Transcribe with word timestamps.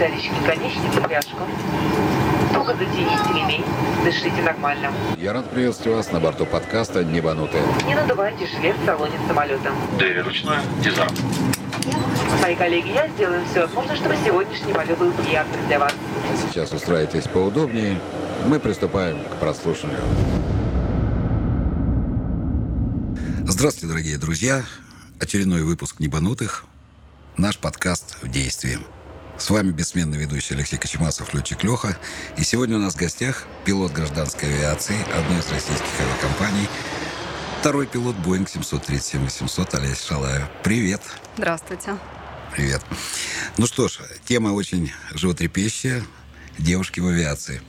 Седалищки 0.00 0.32
конечницы 0.46 0.98
пряжку. 1.02 1.42
Туго 2.54 2.72
затяните 2.72 3.34
ремень. 3.34 3.62
Дышите 4.02 4.40
нормально. 4.40 4.90
Я 5.18 5.34
рад 5.34 5.50
приветствовать 5.50 5.98
вас 5.98 6.10
на 6.10 6.20
борту 6.20 6.46
подкаста 6.46 7.04
«Небанутые». 7.04 7.62
Не 7.86 7.94
надувайте 7.94 8.46
шлем 8.46 8.74
в 8.80 8.86
салоне 8.86 9.18
самолета. 9.28 9.70
Двери 9.98 10.20
ручной. 10.20 10.56
Дизарм. 10.82 11.14
Мои 12.40 12.56
коллеги, 12.56 12.88
я 12.88 13.08
сделаю 13.08 13.44
все 13.50 13.66
возможное, 13.66 13.96
чтобы 13.96 14.16
сегодняшний 14.24 14.72
полет 14.72 14.96
был 14.96 15.12
приятным 15.12 15.66
для 15.66 15.78
вас. 15.78 15.92
А 15.92 16.48
сейчас 16.48 16.72
устраивайтесь 16.72 17.24
поудобнее. 17.24 18.00
Мы 18.46 18.58
приступаем 18.58 19.22
к 19.24 19.36
прослушиванию. 19.36 20.00
Здравствуйте, 23.46 23.88
дорогие 23.88 24.16
друзья. 24.16 24.62
Очередной 25.20 25.62
выпуск 25.62 25.96
«Небанутых». 26.00 26.64
Наш 27.36 27.58
подкаст 27.58 28.16
в 28.22 28.28
действии. 28.28 28.78
С 29.40 29.48
вами 29.48 29.70
бессменный 29.70 30.18
ведущий 30.18 30.52
Алексей 30.52 30.76
Кочемасов, 30.76 31.32
летчик 31.32 31.64
Леха. 31.64 31.96
И 32.36 32.44
сегодня 32.44 32.76
у 32.76 32.78
нас 32.78 32.92
в 32.92 32.98
гостях 32.98 33.46
пилот 33.64 33.90
гражданской 33.90 34.52
авиации 34.54 35.00
одной 35.16 35.40
из 35.40 35.48
российских 35.50 35.88
авиакомпаний, 35.98 36.68
второй 37.58 37.86
пилот 37.86 38.16
Boeing 38.16 38.46
737-800 38.46 39.76
Олеся 39.76 40.06
Шалаев. 40.06 40.46
Привет. 40.62 41.00
Здравствуйте. 41.38 41.96
Привет. 42.54 42.82
Ну 43.56 43.66
что 43.66 43.88
ж, 43.88 44.00
тема 44.26 44.48
очень 44.48 44.92
животрепещущая. 45.14 46.04
Девушки 46.58 47.00
в 47.00 47.06
авиации. 47.06 47.62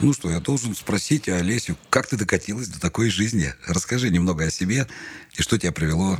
Ну 0.00 0.14
что, 0.14 0.30
я 0.30 0.40
должен 0.40 0.74
спросить 0.74 1.28
Олесю, 1.28 1.76
как 1.90 2.06
ты 2.06 2.16
докатилась 2.16 2.68
до 2.68 2.80
такой 2.80 3.10
жизни? 3.10 3.54
Расскажи 3.66 4.08
немного 4.08 4.46
о 4.46 4.50
себе 4.50 4.88
и 5.34 5.42
что 5.42 5.58
тебя 5.58 5.72
привело 5.72 6.18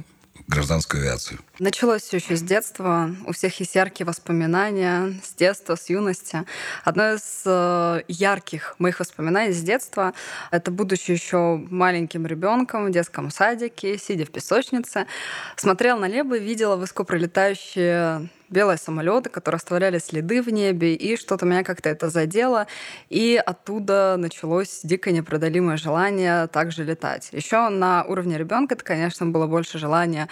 гражданскую 0.48 1.02
авиацию? 1.02 1.38
Началось 1.58 2.02
все 2.02 2.18
еще 2.18 2.36
с 2.36 2.42
детства. 2.42 3.14
У 3.26 3.32
всех 3.32 3.58
есть 3.60 3.74
яркие 3.74 4.06
воспоминания 4.06 5.14
с 5.24 5.34
детства, 5.34 5.76
с 5.76 5.88
юности. 5.88 6.44
Одно 6.84 7.14
из 7.14 7.42
э, 7.44 8.02
ярких 8.08 8.74
моих 8.78 9.00
воспоминаний 9.00 9.52
с 9.52 9.62
детства— 9.62 10.14
это 10.50 10.70
будучи 10.70 11.10
еще 11.10 11.56
маленьким 11.70 12.26
ребенком 12.26 12.86
в 12.86 12.90
детском 12.90 13.30
садике, 13.30 13.98
сидя 13.98 14.24
в 14.24 14.30
песочнице, 14.30 15.06
смотрел 15.56 15.98
на 15.98 16.08
небо 16.08 16.36
и 16.36 16.40
видела 16.40 16.76
высоко 16.76 17.04
пролетающие 17.04 18.28
белые 18.52 18.78
самолеты, 18.78 19.30
которые 19.30 19.56
оставляли 19.56 19.98
следы 19.98 20.42
в 20.42 20.48
небе, 20.48 20.94
и 20.94 21.16
что-то 21.16 21.46
меня 21.46 21.64
как-то 21.64 21.88
это 21.88 22.10
задело, 22.10 22.66
и 23.08 23.42
оттуда 23.44 24.16
началось 24.18 24.80
дикое 24.82 25.12
непреодолимое 25.12 25.76
желание 25.76 26.46
также 26.46 26.84
летать. 26.84 27.30
Еще 27.32 27.68
на 27.68 28.04
уровне 28.04 28.38
ребенка 28.38 28.74
это, 28.74 28.84
конечно, 28.84 29.26
было 29.26 29.46
больше 29.46 29.78
желания, 29.78 30.28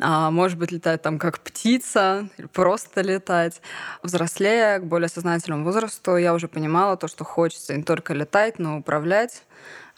а, 0.00 0.30
может 0.30 0.58
быть, 0.58 0.72
летать 0.72 1.02
там 1.02 1.18
как 1.18 1.40
птица, 1.40 2.28
просто 2.52 3.02
летать. 3.02 3.60
Взрослея, 4.02 4.78
к 4.78 4.84
более 4.84 5.08
сознательному 5.08 5.64
возрасту, 5.64 6.16
я 6.16 6.34
уже 6.34 6.48
понимала 6.48 6.96
то, 6.96 7.08
что 7.08 7.24
хочется 7.24 7.76
не 7.76 7.82
только 7.82 8.14
летать, 8.14 8.58
но 8.58 8.78
управлять 8.78 9.42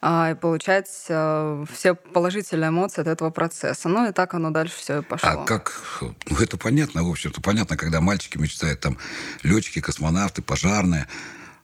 а, 0.09 0.31
и 0.31 0.35
получать 0.35 0.89
э, 1.09 1.65
все 1.69 1.95
положительные 1.95 2.69
эмоции 2.69 3.01
от 3.01 3.09
этого 3.09 3.31
процесса. 3.31 3.89
Ну 3.89 4.09
и 4.09 4.13
так 4.13 4.35
оно 4.35 4.51
дальше 4.51 4.77
все 4.77 5.01
и 5.01 5.03
пошло. 5.03 5.31
А 5.31 5.45
как? 5.45 5.83
Ну 6.01 6.37
это 6.39 6.57
понятно, 6.57 7.03
в 7.03 7.11
общем-то, 7.11 7.41
понятно, 7.41 7.77
когда 7.77 8.01
мальчики 8.01 8.39
мечтают 8.39 8.79
там 8.79 8.99
летчики, 9.43 9.81
космонавты, 9.81 10.43
пожарные. 10.43 11.09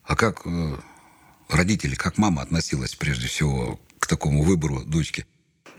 А 0.03 0.17
как 0.17 0.43
э, 0.45 0.75
родители, 1.51 1.95
как 1.95 2.19
мама 2.19 2.43
относилась 2.43 2.97
прежде 2.97 3.29
всего 3.29 3.79
к 4.01 4.09
такому 4.09 4.43
выбору 4.43 4.81
дочки? 4.85 5.25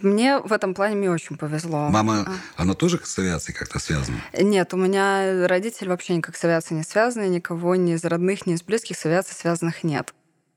Мне 0.01 0.39
в 0.39 0.53
этом 0.53 0.73
плане 0.73 0.95
мне 0.95 1.11
очень 1.11 1.35
повезло. 1.35 1.89
Мама, 1.89 2.23
а. 2.25 2.61
она 2.61 2.75
тоже 2.75 3.01
с 3.03 3.19
авиацией 3.19 3.57
как-то 3.57 3.79
связана? 3.79 4.21
Нет, 4.39 4.73
у 4.73 4.77
меня 4.77 5.49
родители 5.49 5.89
вообще 5.89 6.15
никак 6.15 6.37
с 6.37 6.43
авиацией 6.45 6.77
не 6.77 6.85
связаны, 6.85 7.27
никого 7.27 7.75
ни 7.75 7.93
из 7.93 8.05
родных, 8.05 8.45
ни 8.45 8.53
из 8.53 8.63
близких 8.63 8.97
с 8.97 9.05
авиацией 9.05 9.35
связанных 9.37 9.83
нет. 9.83 10.13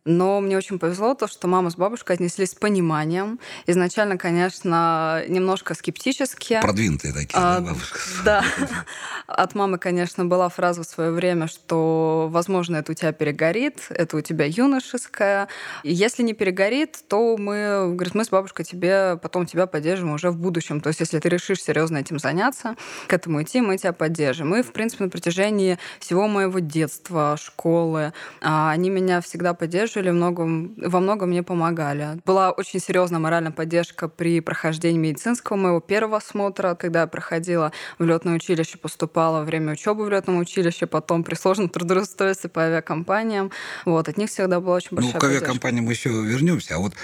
Но 0.06 0.40
мне 0.40 0.56
очень 0.56 0.78
повезло 0.78 1.14
то, 1.14 1.26
что 1.26 1.48
мама 1.48 1.68
с 1.68 1.74
бабушкой 1.74 2.14
отнеслись 2.14 2.52
с 2.52 2.54
пониманием. 2.54 3.40
Изначально, 3.66 4.16
конечно, 4.16 5.24
немножко 5.26 5.74
скептически. 5.74 6.60
Продвинутые 6.62 7.12
такие, 7.12 7.34
а, 7.34 7.58
да, 7.58 7.66
бабушка? 7.72 7.98
Да. 8.24 8.44
От 9.26 9.56
мамы, 9.56 9.78
конечно, 9.78 10.24
была 10.24 10.48
фраза 10.48 10.84
в 10.84 10.86
свое 10.86 11.10
время, 11.10 11.48
что, 11.48 12.28
возможно, 12.30 12.76
это 12.76 12.92
у 12.92 12.94
тебя 12.94 13.10
перегорит, 13.10 13.86
это 13.90 14.16
у 14.16 14.20
тебя 14.20 14.44
юношеское. 14.46 15.48
Если 15.82 16.22
не 16.22 16.34
перегорит, 16.34 17.00
то 17.08 17.36
мы, 17.36 17.92
говорит, 17.92 18.14
мы 18.14 18.24
с 18.24 18.28
бабушкой 18.28 18.64
тебе 18.64 19.18
потом 19.20 19.44
тебя 19.44 19.66
поддержим 19.66 20.12
уже 20.12 20.30
в 20.30 20.38
будущем. 20.38 20.80
То 20.80 20.88
есть, 20.88 21.00
если 21.00 21.18
ты 21.18 21.28
решишь 21.28 21.62
серьезно 21.62 21.96
этим 21.98 22.20
заняться, 22.20 22.76
к 23.08 23.12
этому 23.12 23.42
идти, 23.42 23.60
мы 23.60 23.76
тебя 23.76 23.92
поддержим. 23.92 24.54
И, 24.54 24.62
в 24.62 24.72
принципе, 24.72 25.02
на 25.02 25.10
протяжении 25.10 25.80
всего 25.98 26.28
моего 26.28 26.60
детства, 26.60 27.36
школы, 27.36 28.12
а, 28.40 28.70
они 28.70 28.88
меня 28.88 29.20
всегда 29.20 29.52
поддерживали 29.52 29.95
поддерживали, 29.96 30.10
многом, 30.10 30.74
во 30.76 31.00
многом 31.00 31.30
мне 31.30 31.42
помогали. 31.42 32.20
Была 32.24 32.50
очень 32.50 32.80
серьезная 32.80 33.18
моральная 33.18 33.52
поддержка 33.52 34.08
при 34.08 34.40
прохождении 34.40 34.98
медицинского 34.98 35.56
моего 35.56 35.80
первого 35.80 36.18
осмотра, 36.18 36.74
когда 36.74 37.02
я 37.02 37.06
проходила 37.06 37.72
в 37.98 38.04
летное 38.04 38.34
училище, 38.34 38.78
поступала 38.78 39.38
во 39.38 39.44
время 39.44 39.72
учебы 39.72 40.04
в 40.04 40.10
летном 40.10 40.38
училище, 40.38 40.86
потом 40.86 41.24
при 41.24 41.34
сложном 41.34 41.68
трудоустройстве 41.68 42.50
по 42.50 42.62
авиакомпаниям. 42.62 43.50
Вот, 43.84 44.08
от 44.08 44.16
них 44.16 44.30
всегда 44.30 44.60
была 44.60 44.76
очень 44.76 44.96
большая 44.96 45.14
Ну, 45.14 45.20
к 45.20 45.24
авиакомпаниям 45.24 45.84
мы 45.84 45.92
еще 45.92 46.10
вернемся. 46.10 46.76
А 46.76 46.78
вот, 46.78 46.94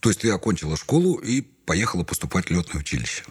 то 0.00 0.08
есть 0.10 0.20
ты 0.20 0.30
окончила 0.30 0.76
школу 0.76 1.14
и 1.16 1.46
поехала 1.68 2.02
поступать 2.02 2.46
в 2.46 2.50
летное 2.50 2.80
училище? 2.80 3.24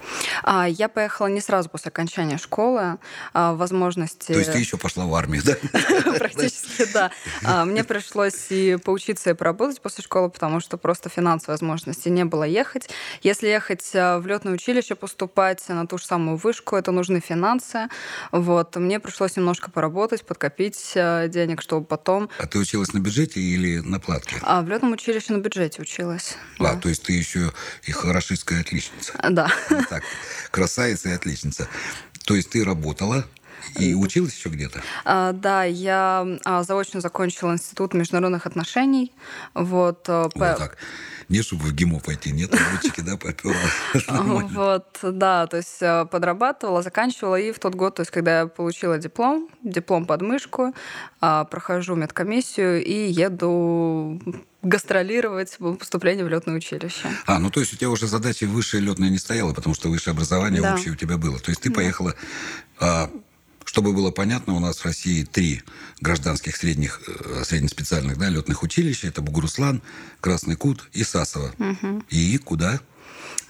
А, 0.43 0.69
я 0.69 0.89
поехала 0.89 1.25
не 1.25 1.41
сразу 1.41 1.69
после 1.69 1.89
окончания 1.89 2.37
школы. 2.37 2.99
А, 3.33 3.53
возможности... 3.53 4.31
То 4.31 4.37
есть 4.37 4.51
ты 4.51 4.59
еще 4.59 4.77
пошла 4.77 5.07
в 5.07 5.15
армию, 5.15 5.41
да? 5.43 5.55
Практически, 6.19 6.85
да. 6.93 7.09
А, 7.43 7.65
мне 7.65 7.83
пришлось 7.83 8.51
и 8.51 8.77
поучиться, 8.77 9.31
и 9.31 9.33
поработать 9.33 9.81
после 9.81 10.03
школы, 10.03 10.29
потому 10.29 10.59
что 10.59 10.77
просто 10.77 11.09
финансовой 11.09 11.55
возможности 11.55 12.09
не 12.09 12.25
было 12.25 12.43
ехать. 12.43 12.91
Если 13.23 13.47
ехать 13.47 13.89
а, 13.95 14.19
в 14.19 14.27
летное 14.27 14.53
училище, 14.53 14.93
поступать 14.93 15.67
на 15.67 15.87
ту 15.87 15.97
же 15.97 16.05
самую 16.05 16.37
вышку, 16.37 16.75
это 16.75 16.91
нужны 16.91 17.19
финансы. 17.19 17.87
Вот. 18.31 18.75
Мне 18.75 18.99
пришлось 18.99 19.35
немножко 19.35 19.71
поработать, 19.71 20.23
подкопить 20.23 20.93
а, 20.95 21.27
денег, 21.27 21.63
чтобы 21.63 21.87
потом... 21.87 22.29
А 22.37 22.45
ты 22.45 22.59
училась 22.59 22.93
на 22.93 22.99
бюджете 22.99 23.39
или 23.39 23.79
на 23.79 23.99
платке? 23.99 24.35
А, 24.43 24.61
в 24.61 24.69
летном 24.69 24.91
училище 24.91 25.33
на 25.33 25.39
бюджете 25.39 25.81
училась. 25.81 26.35
А, 26.59 26.75
да. 26.75 26.79
то 26.79 26.87
есть 26.87 27.01
ты 27.01 27.13
еще 27.13 27.51
и 27.81 27.91
хорошо 27.91 28.26
фашистская 28.27 28.59
отличница. 28.59 29.13
Да. 29.29 29.49
так, 29.89 30.03
красавица 30.51 31.09
и 31.09 31.11
отличница. 31.13 31.67
То 32.25 32.35
есть 32.35 32.49
ты 32.49 32.63
работала, 32.63 33.25
и 33.79 33.93
училась 33.93 34.35
еще 34.35 34.49
где-то? 34.49 34.81
А, 35.05 35.33
да, 35.33 35.63
я 35.63 36.25
а, 36.45 36.63
заочно 36.63 37.01
закончила 37.01 37.53
институт 37.53 37.93
международных 37.93 38.45
отношений. 38.45 39.13
Вот, 39.53 40.07
э, 40.09 40.23
вот 40.23 40.33
по... 40.33 40.55
так. 40.55 40.77
Не, 41.29 41.41
чтобы 41.41 41.65
в 41.65 41.73
ГИМО 41.73 41.99
пойти, 41.99 42.31
нет, 42.31 42.51
мальчики, 42.51 43.01
да, 43.01 43.17
поперла. 43.17 43.55
Вот, 44.47 44.99
да, 45.03 45.47
то 45.47 45.57
есть 45.57 45.81
э, 45.81 46.05
подрабатывала, 46.05 46.81
заканчивала, 46.81 47.35
и 47.35 47.51
в 47.51 47.59
тот 47.59 47.75
год, 47.75 47.95
то 47.95 48.01
есть 48.01 48.11
когда 48.11 48.41
я 48.41 48.47
получила 48.47 48.97
диплом, 48.97 49.49
диплом 49.63 50.05
под 50.05 50.21
мышку, 50.21 50.73
а, 51.19 51.43
прохожу 51.43 51.95
медкомиссию 51.95 52.83
и 52.83 53.11
еду 53.11 54.21
гастролировать 54.63 55.57
поступление 55.79 56.25
в 56.25 56.29
летное 56.29 56.55
училище. 56.55 57.09
А, 57.25 57.39
ну 57.39 57.49
то 57.49 57.59
есть 57.59 57.73
у 57.73 57.77
тебя 57.77 57.89
уже 57.89 58.07
задача 58.07 58.45
высшее 58.45 58.83
летное 58.83 59.09
не 59.09 59.17
стояла, 59.17 59.53
потому 59.53 59.75
что 59.75 59.89
высшее 59.89 60.13
образование 60.13 60.61
да. 60.61 60.73
общее 60.73 60.93
у 60.93 60.95
тебя 60.95 61.17
было. 61.17 61.39
То 61.39 61.51
есть 61.51 61.61
ты 61.61 61.69
да. 61.69 61.75
поехала 61.75 62.15
а, 62.79 63.09
чтобы 63.67 63.91
было 63.91 64.11
понятно, 64.11 64.55
у 64.55 64.59
нас 64.59 64.77
в 64.77 64.85
России 64.85 65.25
три 65.25 65.61
гражданских 65.99 66.55
средних, 66.55 67.01
э, 67.05 67.43
среднеспециальных 67.43 68.17
да, 68.17 68.29
летных 68.29 68.63
училища. 68.63 69.07
Это 69.07 69.21
Бугуруслан, 69.21 69.81
Красный 70.21 70.55
Кут 70.55 70.87
и 70.93 71.03
Сасово. 71.03 71.51
Угу. 71.59 72.03
И 72.09 72.37
куда? 72.37 72.79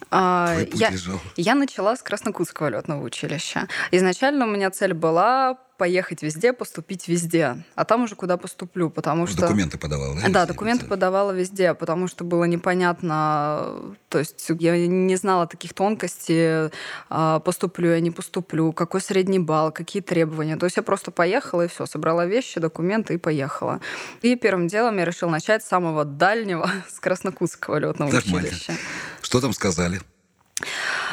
А, 0.09 0.57
я, 0.73 0.91
я 1.35 1.55
начала 1.55 1.95
с 1.95 2.01
Краснокутского 2.01 2.69
летного 2.69 3.03
училища. 3.03 3.67
Изначально 3.91 4.45
у 4.45 4.49
меня 4.49 4.71
цель 4.71 4.95
была 4.95 5.59
поехать 5.77 6.23
везде, 6.23 6.53
поступить 6.53 7.07
везде. 7.07 7.63
А 7.75 7.85
там 7.85 8.03
уже 8.03 8.15
куда 8.15 8.37
поступлю, 8.37 8.89
потому 8.89 9.21
ну, 9.21 9.27
что... 9.27 9.41
Документы 9.41 9.77
подавала, 9.77 10.15
да? 10.15 10.29
Да, 10.29 10.45
документы 10.45 10.81
везде? 10.81 10.89
подавала 10.89 11.31
везде, 11.31 11.73
потому 11.73 12.07
что 12.07 12.23
было 12.23 12.45
непонятно... 12.45 13.95
То 14.09 14.19
есть 14.19 14.49
я 14.59 14.87
не 14.87 15.15
знала 15.15 15.47
таких 15.47 15.73
тонкостей, 15.73 16.71
а, 17.09 17.39
поступлю 17.39 17.91
я, 17.91 17.99
не 17.99 18.11
поступлю, 18.11 18.73
какой 18.73 19.01
средний 19.01 19.39
балл, 19.39 19.71
какие 19.71 20.01
требования. 20.01 20.57
То 20.57 20.65
есть 20.65 20.77
я 20.77 20.83
просто 20.83 21.11
поехала 21.11 21.65
и 21.65 21.67
все, 21.67 21.85
собрала 21.85 22.25
вещи, 22.25 22.59
документы 22.59 23.13
и 23.13 23.17
поехала. 23.17 23.79
И 24.21 24.35
первым 24.35 24.67
делом 24.67 24.97
я 24.97 25.05
решила 25.05 25.29
начать 25.29 25.63
с 25.63 25.67
самого 25.67 26.05
дальнего, 26.05 26.69
с 26.89 26.99
Краснокутского 26.99 27.77
летного 27.77 28.11
Нормально. 28.11 28.47
училища. 28.47 28.73
Что 29.21 29.41
там 29.41 29.53
сказали? 29.53 30.01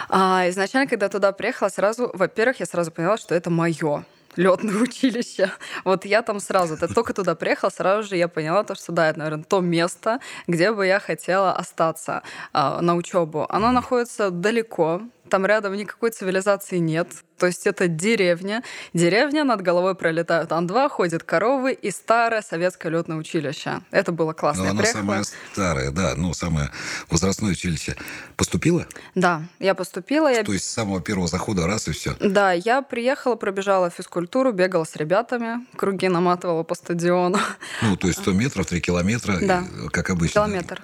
А, 0.09 0.49
изначально, 0.49 0.89
когда 0.89 1.09
туда 1.09 1.33
приехала, 1.33 1.69
сразу, 1.69 2.11
во-первых, 2.15 2.61
я 2.61 2.67
сразу 2.67 2.91
поняла, 2.91 3.19
что 3.19 3.35
это 3.35 3.51
мое 3.51 4.05
летное 4.37 4.75
училище. 4.83 5.51
Вот 5.85 6.05
я 6.05 6.23
там 6.23 6.41
сразу, 6.41 6.77
ты 6.77 6.93
только 6.93 7.15
туда 7.15 7.35
приехала, 7.35 7.71
сразу 7.71 8.09
же 8.09 8.17
я 8.17 8.29
поняла, 8.29 8.65
то, 8.65 8.75
что 8.75 8.93
да, 8.93 9.09
это, 9.09 9.19
наверное, 9.19 9.45
то 9.45 9.61
место, 9.61 10.21
где 10.47 10.73
бы 10.73 10.87
я 10.87 11.01
хотела 11.01 11.53
остаться 11.53 12.23
а, 12.53 12.81
на 12.81 12.95
учебу. 12.95 13.47
Оно 13.49 13.73
находится 13.73 14.31
далеко, 14.31 15.03
там 15.31 15.47
рядом 15.47 15.75
никакой 15.75 16.11
цивилизации 16.11 16.79
нет. 16.79 17.09
То 17.39 17.47
есть 17.47 17.67
это 17.67 17.89
деревня. 17.89 18.63
Деревня, 18.93 19.43
над 19.43 19.61
головой 19.61 19.95
пролетают 19.97 20.53
Ан-2, 20.53 20.89
ходят 20.89 21.25
коровы 21.25 21.73
и 21.73 21.91
старое 21.91 22.43
советское 22.43 22.91
летное 22.91 23.17
училище. 23.17 23.81
Это 23.91 24.13
было 24.13 24.33
классно. 24.33 24.61
Ну, 24.63 24.67
Я 24.67 24.71
оно 24.71 24.81
приехала- 24.83 25.01
самое 25.03 25.25
старое, 25.53 25.91
да, 25.91 26.15
ну, 26.17 26.33
самое 26.33 26.71
возрастное 27.11 27.53
училище. 27.53 27.97
Поступила? 28.37 28.87
Да, 29.17 29.43
я 29.59 29.75
поступила. 29.75 30.33
Я... 30.33 30.45
То 30.45 30.53
есть 30.53 30.65
с 30.65 30.71
самого 30.71 31.01
первого 31.01 31.27
захода 31.27 31.67
раз 31.67 31.89
и 31.89 31.93
все. 31.93 32.15
Да, 32.21 32.53
я 32.53 32.83
приехала, 32.83 33.35
пробежала 33.35 33.91
физкультуру, 33.91 34.53
бегала 34.53 34.85
с 34.85 34.95
ребятами, 34.95 35.67
круги 35.77 36.09
наматывала 36.09 36.63
по 36.63 36.75
стадиону. 36.77 37.39
Ну, 37.83 37.97
то 37.97 38.07
есть 38.07 38.21
100 38.21 38.33
метров, 38.33 38.67
3 38.67 38.81
километра, 38.81 39.39
Да. 39.43 39.65
как 39.91 40.11
обычно. 40.11 40.35
Километр. 40.45 40.83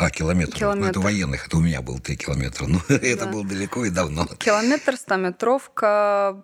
А, 0.00 0.10
километр. 0.10 0.52
Ну, 0.52 0.58
Километр. 0.60 0.90
это 0.90 1.00
у 1.00 1.02
военных, 1.02 1.46
это 1.48 1.56
у 1.56 1.60
меня 1.60 1.82
было 1.82 1.98
3 1.98 2.16
километра. 2.16 2.66
Ну, 2.68 2.80
это 2.88 3.26
было 3.26 3.44
далеко 3.44 3.84
и 3.84 3.90
давно. 3.90 4.26
Километр, 4.38 4.96
стометровка, 4.96 6.36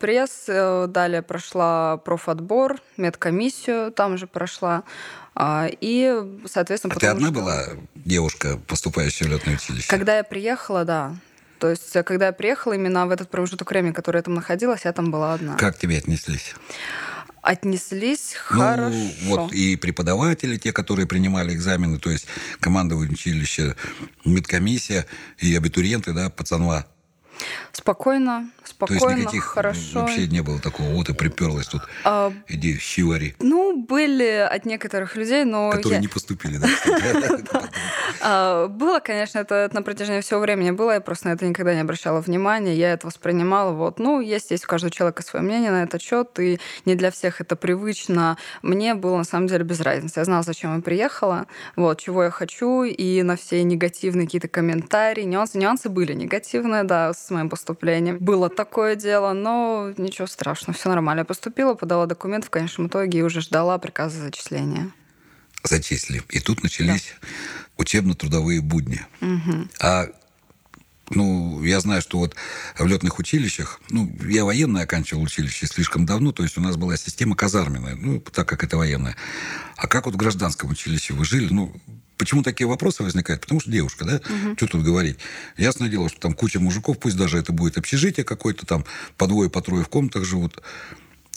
пресс. 0.00 0.44
э, 0.48 0.86
Далее 0.88 1.20
прошла 1.22 1.98
профотбор, 1.98 2.76
медкомиссию 2.96 3.92
там 3.92 4.16
же 4.16 4.26
прошла. 4.26 4.84
А, 5.34 5.68
И, 5.80 6.10
соответственно, 6.50 6.94
А 6.94 6.98
ты 6.98 7.06
потому 7.06 7.16
одна 7.16 7.28
что- 7.28 7.34
была 7.40 7.64
девушка, 7.94 8.58
поступающая 8.66 9.26
в 9.26 9.30
летное 9.30 9.54
училище? 9.56 9.86
Когда 9.88 10.16
я 10.16 10.24
приехала, 10.24 10.84
да. 10.86 11.14
То 11.58 11.68
есть, 11.68 11.94
э, 11.94 12.02
когда 12.02 12.26
я 12.28 12.32
приехала, 12.32 12.72
именно 12.72 13.06
в 13.06 13.10
этот 13.10 13.30
промежуток 13.30 13.70
времени, 13.70 13.92
который 13.92 14.16
я 14.16 14.22
там 14.22 14.32
находилась, 14.34 14.86
я 14.86 14.92
там 14.94 15.10
была 15.10 15.34
одна. 15.34 15.56
Как 15.56 15.78
тебе 15.78 15.98
отнеслись? 15.98 16.54
Отнеслись 17.42 18.34
Ну, 18.50 18.58
хорошо. 18.58 18.96
вот 19.24 19.52
и 19.52 19.76
преподаватели, 19.76 20.56
те, 20.58 20.72
которые 20.72 21.06
принимали 21.06 21.54
экзамены, 21.54 21.98
то 21.98 22.10
есть 22.10 22.26
команда 22.60 22.96
училища, 22.96 23.76
медкомиссия 24.24 25.06
и 25.38 25.54
абитуриенты, 25.56 26.12
да, 26.12 26.28
пацанва. 26.28 26.86
Спокойно, 27.72 28.50
То 28.60 28.86
есть 28.92 29.00
спокойно, 29.00 29.20
никаких 29.20 29.44
хорошо. 29.44 30.00
вообще 30.00 30.26
не 30.26 30.42
было 30.42 30.58
такого, 30.58 30.88
вот 30.90 31.08
и 31.08 31.14
приперлась 31.14 31.66
тут, 31.66 31.82
А, 32.04 32.32
иди, 32.48 32.78
щивари, 32.78 33.34
ну, 33.40 33.82
были 33.82 34.46
от 34.50 34.66
некоторых 34.66 35.16
людей, 35.16 35.44
но 35.44 35.70
которые 35.70 35.94
я- 35.96 36.00
не 36.00 36.08
поступили, 36.08 36.58
да? 36.58 36.68
А, 38.22 38.66
Было, 38.68 39.00
конечно, 39.00 39.38
это 39.38 39.70
на 39.72 39.82
протяжении 39.82 40.20
всего 40.20 40.40
времени 40.40 40.70
было, 40.72 40.92
я 40.92 41.00
просто 41.00 41.28
на 41.28 41.32
это 41.32 41.46
никогда 41.46 41.74
не 41.74 41.80
обращала 41.80 42.20
внимания, 42.20 42.74
я 42.74 42.92
это 42.92 43.06
воспринимала, 43.06 43.72
вот, 43.72 43.98
ну, 43.98 44.20
есть, 44.20 44.50
есть 44.50 44.64
у 44.64 44.68
каждого 44.68 44.90
человека 44.90 45.22
свое 45.22 45.44
мнение 45.44 45.70
на 45.70 45.82
этот 45.84 46.02
счет, 46.02 46.38
и 46.38 46.58
не 46.84 46.94
для 46.94 47.10
всех 47.10 47.40
это 47.40 47.56
привычно. 47.56 48.36
Мне 48.62 48.94
было, 48.94 49.16
на 49.18 49.24
самом 49.24 49.46
деле, 49.46 49.64
без 49.64 49.80
разницы. 49.80 50.20
Я 50.20 50.24
знала, 50.24 50.42
зачем 50.42 50.76
я 50.76 50.82
приехала, 50.82 51.46
вот, 51.76 52.00
чего 52.00 52.24
я 52.24 52.30
хочу, 52.30 52.82
и 52.84 53.22
на 53.22 53.36
все 53.36 53.62
негативные 53.62 54.26
какие-то 54.26 54.48
комментарии, 54.48 55.22
нюансы, 55.22 55.58
нюансы 55.58 55.88
были 55.88 56.12
негативные, 56.12 56.82
да, 56.84 57.12
с 57.14 57.30
моим 57.30 57.48
поступлением. 57.48 58.18
Было 58.18 58.48
такое 58.64 58.94
дело, 58.94 59.32
но 59.32 59.94
ничего 59.96 60.26
страшного, 60.26 60.78
все 60.78 60.90
нормально. 60.90 61.20
Я 61.20 61.24
поступила, 61.24 61.72
подала 61.72 62.04
документ 62.04 62.44
в 62.44 62.50
конечном 62.50 62.88
итоге 62.88 63.20
и 63.20 63.22
уже 63.22 63.40
ждала 63.40 63.78
приказа 63.78 64.20
зачисления. 64.20 64.90
Зачислили. 65.64 66.22
И 66.28 66.40
тут 66.40 66.62
начались 66.62 67.14
учебно-трудовые 67.78 68.60
будни. 68.60 69.00
А 69.80 70.08
ну, 71.10 71.62
я 71.64 71.80
знаю, 71.80 72.02
что 72.02 72.18
вот 72.18 72.36
в 72.78 72.86
летных 72.86 73.18
училищах, 73.18 73.80
ну, 73.90 74.10
я 74.26 74.44
военное 74.44 74.84
оканчивал 74.84 75.22
училище 75.22 75.66
слишком 75.66 76.06
давно, 76.06 76.32
то 76.32 76.42
есть 76.42 76.56
у 76.56 76.60
нас 76.60 76.76
была 76.76 76.96
система 76.96 77.36
казарменная, 77.36 77.96
ну, 77.96 78.20
так 78.20 78.48
как 78.48 78.64
это 78.64 78.76
военная. 78.76 79.16
А 79.76 79.86
как 79.86 80.06
вот 80.06 80.14
в 80.14 80.18
гражданском 80.18 80.70
училище 80.70 81.14
вы 81.14 81.24
жили? 81.24 81.52
Ну, 81.52 81.74
почему 82.16 82.42
такие 82.42 82.66
вопросы 82.66 83.02
возникают? 83.02 83.42
Потому 83.42 83.60
что 83.60 83.70
девушка, 83.70 84.04
да? 84.04 84.20
Что 84.56 84.66
тут 84.66 84.84
говорить? 84.84 85.18
Ясное 85.56 85.88
дело, 85.88 86.08
что 86.08 86.20
там 86.20 86.34
куча 86.34 86.60
мужиков, 86.60 86.98
пусть 86.98 87.16
даже 87.16 87.38
это 87.38 87.52
будет 87.52 87.76
общежитие 87.76 88.24
какое-то, 88.24 88.66
там 88.66 88.84
по 89.16 89.26
двое, 89.26 89.50
по 89.50 89.60
трое 89.62 89.84
в 89.84 89.88
комнатах 89.88 90.24
живут. 90.24 90.62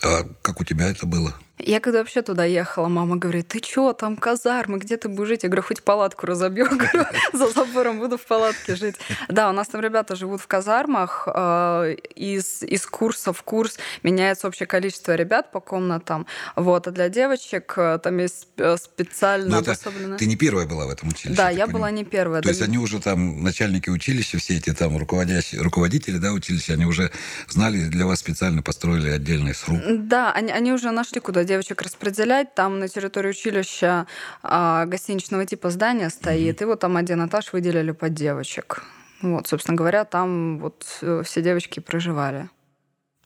А 0.04 0.28
как 0.42 0.62
у 0.62 0.64
тебя 0.66 0.90
это 0.90 1.06
было? 1.06 1.36
Я 1.60 1.80
когда 1.80 2.00
вообще 2.00 2.24
туда 2.24 2.46
ехала, 2.46 2.88
мама 2.88 3.16
говорит, 3.16 3.48
ты 3.48 3.60
чё, 3.60 3.94
там 3.94 4.18
казармы, 4.18 4.80
где 4.80 4.98
ты 4.98 5.08
будешь 5.08 5.30
жить? 5.30 5.44
Я 5.44 5.50
говорю, 5.50 5.62
хоть 5.62 5.84
палатку 5.84 6.26
разобью, 6.26 6.66
говорю, 6.70 7.06
за 7.32 7.48
забором 7.48 8.00
буду 8.00 8.18
в 8.18 8.26
палатке 8.26 8.76
жить. 8.76 8.96
Да, 9.30 9.50
у 9.50 9.54
нас 9.54 9.68
там 9.68 9.80
ребята 9.80 10.16
живут 10.16 10.42
в 10.42 10.48
казармах, 10.48 11.28
э, 11.34 11.96
из, 12.16 12.64
из 12.64 12.86
курса 12.88 13.34
в 13.34 13.44
курс 13.44 13.78
меняется 14.02 14.48
общее 14.48 14.66
количество 14.66 15.14
ребят 15.14 15.52
по 15.52 15.60
комнатам, 15.60 16.26
вот, 16.56 16.88
а 16.88 16.92
для 16.92 17.08
девочек 17.10 17.74
э, 17.78 18.00
там 18.04 18.18
есть 18.18 18.48
э, 18.58 18.76
специально 18.78 19.50
Ну, 19.50 19.62
это 19.62 19.72
обособленное... 19.74 20.18
ты 20.18 20.26
не 20.26 20.36
первая 20.36 20.66
была 20.66 20.88
в 20.88 20.90
этом 20.90 21.10
училище. 21.10 21.38
Да, 21.38 21.50
я 21.52 21.68
понимаю? 21.68 21.74
была 21.74 21.92
не 21.92 22.04
первая. 22.04 22.42
То 22.42 22.48
да, 22.48 22.52
есть 22.52 22.64
они 22.64 22.80
уже 22.80 23.00
там, 23.00 23.44
начальники 23.44 23.92
училища, 23.92 24.40
все 24.40 24.58
эти 24.58 24.74
там 24.74 24.98
руководящие, 24.98 25.62
руководители 25.62 26.18
да, 26.18 26.34
училища, 26.34 26.74
они 26.74 26.86
уже 26.86 27.12
знали, 27.48 27.86
для 27.86 28.08
вас 28.08 28.20
специально 28.20 28.64
построили 28.64 29.10
отдельный 29.10 29.54
сруб. 29.54 29.80
Да, 29.88 30.34
они, 30.34 30.52
они 30.52 30.74
уже 30.74 30.90
нашли, 30.90 31.22
куда 31.22 31.43
девочек 31.44 31.82
распределять. 31.82 32.56
Там 32.56 32.80
на 32.80 32.88
территории 32.88 33.30
училища 33.30 34.08
а, 34.42 34.86
гостиничного 34.86 35.46
типа 35.46 35.70
здание 35.70 36.10
стоит, 36.10 36.62
и 36.62 36.66
вот 36.66 36.80
там 36.80 36.98
один 36.98 37.26
этаж 37.26 37.54
выделили 37.54 37.92
под 37.92 38.14
девочек. 38.14 38.84
Вот, 39.22 39.48
собственно 39.48 39.78
говоря, 39.78 40.04
там 40.04 40.60
вот 40.60 40.86
э, 41.02 41.22
все 41.26 41.42
девочки 41.42 41.80
проживали. 41.80 42.50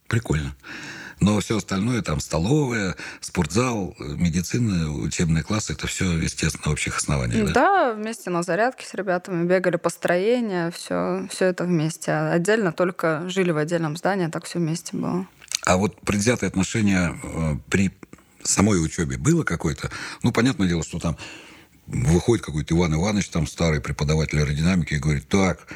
Прикольно. 0.08 0.56
Но 1.20 1.40
все 1.40 1.58
остальное, 1.58 2.02
там 2.04 2.20
столовая, 2.20 2.96
спортзал, 3.22 3.96
медицина, 3.98 4.92
учебные 4.92 5.44
классы, 5.44 5.74
это 5.74 5.88
все, 5.88 6.06
естественно, 6.18 6.72
общих 6.72 6.98
основаниях, 6.98 7.48
да? 7.48 7.54
Да, 7.54 7.94
вместе 7.94 8.30
на 8.30 8.44
зарядке 8.44 8.86
с 8.86 8.94
ребятами 8.94 9.48
бегали 9.48 9.78
построение, 9.78 10.70
все, 10.70 11.28
все 11.32 11.46
это 11.46 11.64
вместе. 11.64 12.12
А 12.12 12.34
Отдельно 12.34 12.72
только 12.72 13.28
жили 13.28 13.50
в 13.50 13.58
отдельном 13.58 13.98
здании, 13.98 14.28
так 14.28 14.46
все 14.46 14.60
вместе 14.60 14.96
было. 14.96 15.26
А 15.66 15.78
вот 15.78 16.00
предвзятое 16.02 16.50
отношение 16.50 17.20
э, 17.24 17.56
при 17.70 17.92
самой 18.48 18.84
учебе 18.84 19.18
было 19.18 19.44
какое-то? 19.44 19.92
Ну, 20.24 20.32
понятное 20.32 20.68
дело, 20.68 20.84
что 20.84 21.00
там 21.00 21.18
выходит 21.88 22.46
какой-то 22.46 22.76
Иван 22.76 22.96
Иванович, 22.96 23.30
там 23.30 23.48
старый 23.48 23.82
преподаватель 23.82 24.40
аэродинамики, 24.40 24.96
и 24.96 25.00
говорит, 25.00 25.28
так, 25.30 25.68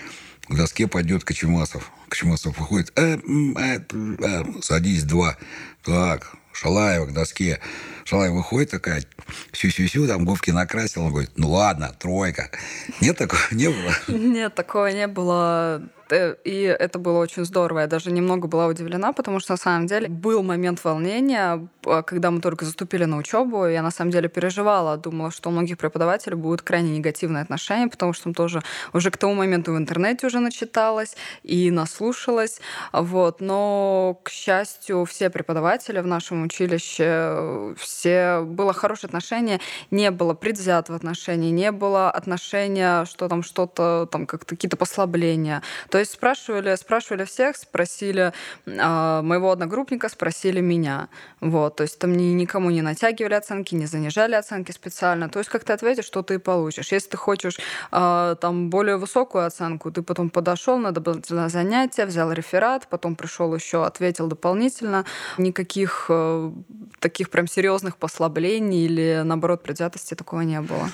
к 0.48 0.56
доске 0.56 0.88
пойдет 0.88 1.24
Кочемасов. 1.24 1.92
Кочемасов 2.10 2.60
выходит, 2.60 2.92
э, 2.98 3.18
э, 3.18 3.80
э, 3.92 4.44
садись, 4.62 5.04
два. 5.04 5.38
Так, 5.84 6.36
Шалаева 6.54 7.06
к 7.08 7.14
доске. 7.14 7.60
Шалаева 8.06 8.36
выходит 8.36 8.72
такая, 8.72 9.04
сю-сю-сю, 9.52 10.08
там 10.08 10.26
губки 10.26 10.52
накрасил. 10.52 11.04
Он 11.06 11.12
говорит, 11.12 11.32
ну 11.38 11.50
ладно, 11.52 11.96
тройка. 11.98 12.52
Нет 13.00 13.18
такого? 13.18 13.42
Не 13.52 13.70
было? 13.70 13.94
Нет, 14.08 14.54
такого 14.56 14.88
не 14.88 15.08
было. 15.08 15.82
Э, 16.12 16.36
И 16.44 16.64
это 16.64 17.00
было 17.00 17.20
очень 17.20 17.46
здорово. 17.46 17.80
Я 17.80 17.88
даже 17.88 18.12
немного 18.12 18.48
была 18.48 18.68
удивлена, 18.68 19.14
потому 19.14 19.40
что 19.40 19.54
на 19.54 19.58
самом 19.58 19.88
деле 19.88 20.10
был 20.10 20.44
момент 20.44 20.84
волнения, 20.84 21.68
э, 21.86 22.04
когда 22.06 22.32
мы 22.32 22.42
только 22.42 22.66
заступили 22.66 23.06
на 23.06 23.18
учебу. 23.18 23.66
Я 23.66 23.82
на 23.82 23.92
самом 23.92 24.12
деле 24.12 24.28
переживала, 24.28 24.98
думала, 24.98 25.32
что 25.32 25.50
у 25.50 25.52
многих 25.54 25.78
преподавателей 25.78 26.36
будут 26.36 26.62
крайне 26.62 26.98
негативные 26.98 27.44
отношения, 27.44 27.88
потому 27.88 28.14
что 28.14 28.34
тоже 28.34 28.62
уже 28.94 29.10
к 29.10 29.18
тому 29.18 29.36
моменту 29.36 29.74
в 29.74 29.78
интернете 29.78 30.28
уже 30.28 30.40
начиталась 30.40 31.16
и 31.44 31.72
наслушалась. 31.72 32.60
Вот. 32.92 33.40
Но, 33.42 34.20
к 34.24 34.30
счастью, 34.30 35.06
все 35.06 35.30
преподаватели 35.30 35.71
в 35.80 36.08
нашем 36.08 36.44
училище, 36.44 37.06
э, 37.08 37.76
все 37.78 38.42
было 38.42 38.74
хорошее 38.74 39.08
отношение, 39.08 39.60
не 39.90 40.12
было 40.12 40.34
предвзятого 40.34 40.98
отношения, 40.98 41.52
не 41.52 41.72
было 41.72 42.12
отношения, 42.12 43.06
что 43.06 43.28
там 43.28 43.44
что-то, 43.44 44.08
там 44.12 44.26
как-то 44.26 44.56
какие-то 44.56 44.78
послабления. 44.78 45.62
То 45.90 45.98
есть 45.98 46.12
спрашивали, 46.12 46.76
спрашивали 46.76 47.24
всех, 47.24 47.58
спросили 47.58 48.34
а, 48.68 49.22
моего 49.22 49.52
одногруппника, 49.52 50.10
спросили 50.10 50.62
меня. 50.62 51.08
Вот, 51.40 51.78
то 51.78 51.84
есть 51.84 52.00
там 52.00 52.16
ни, 52.16 52.34
никому 52.34 52.70
не 52.70 52.82
натягивали 52.82 53.34
оценки, 53.34 53.76
не 53.76 53.86
занижали 53.86 54.36
оценки 54.36 54.72
специально. 54.72 55.30
То 55.30 55.40
есть 55.40 55.50
как 55.50 55.64
ты 55.64 55.74
ответишь, 55.74 56.06
что 56.06 56.22
ты 56.22 56.40
получишь. 56.40 56.92
Если 56.92 57.10
ты 57.10 57.18
хочешь 57.18 57.60
а, 57.92 58.36
там 58.36 58.70
более 58.70 58.98
высокую 58.98 59.46
оценку, 59.46 59.92
ты 59.92 60.02
потом 60.02 60.30
подошел 60.30 60.78
на 60.78 60.92
дополнительное 60.92 61.50
занятие, 61.50 62.06
взял 62.06 62.32
реферат, 62.32 62.88
потом 62.88 63.16
пришел 63.16 63.56
еще, 63.56 63.86
ответил 63.86 64.28
дополнительно. 64.28 65.06
Никаких 65.38 65.61
э, 66.10 66.52
таких 67.00 67.30
прям 67.30 67.48
серьезных 67.48 67.98
послаблений 67.98 68.86
или 68.86 69.22
наоборот 69.24 69.64
предвзятости 69.64 70.14
такого 70.14 70.42
не 70.42 70.62
было. 70.62 70.90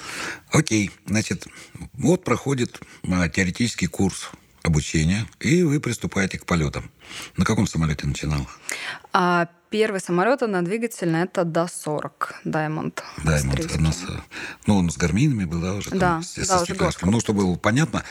Окей, 0.51 0.91
значит, 1.05 1.47
вот 1.93 2.24
проходит 2.24 2.79
а, 3.09 3.27
теоретический 3.29 3.88
курс 3.88 4.29
обучения, 4.63 5.25
и 5.39 5.63
вы 5.63 5.79
приступаете 5.79 6.38
к 6.39 6.45
полетам. 6.45 6.89
На 7.38 7.45
каком 7.45 7.67
самолете 7.67 8.05
начинал? 8.05 8.47
А 9.13 9.47
первый 9.69 10.00
самолет 10.00 10.41
на 10.41 10.62
двигательный 10.63 11.24
это 11.24 11.43
До-40 11.43 12.12
Diamond. 12.45 13.00
Даймонд. 13.24 13.59
австрийский. 13.59 13.77
у 13.79 13.81
нас, 13.81 14.03
э, 14.07 14.13
ну, 14.65 14.77
он 14.77 14.89
с 14.89 14.97
гарминами 14.97 15.45
был, 15.45 15.62
да, 15.62 15.74
уже? 15.74 15.89
там, 15.89 16.00
Да, 16.00 16.21
с- 16.21 16.47
да, 16.47 16.62
уже. 16.62 16.75
Ну, 17.03 17.19
чтобы 17.19 17.45
было 17.45 17.55
понятно, 17.55 18.03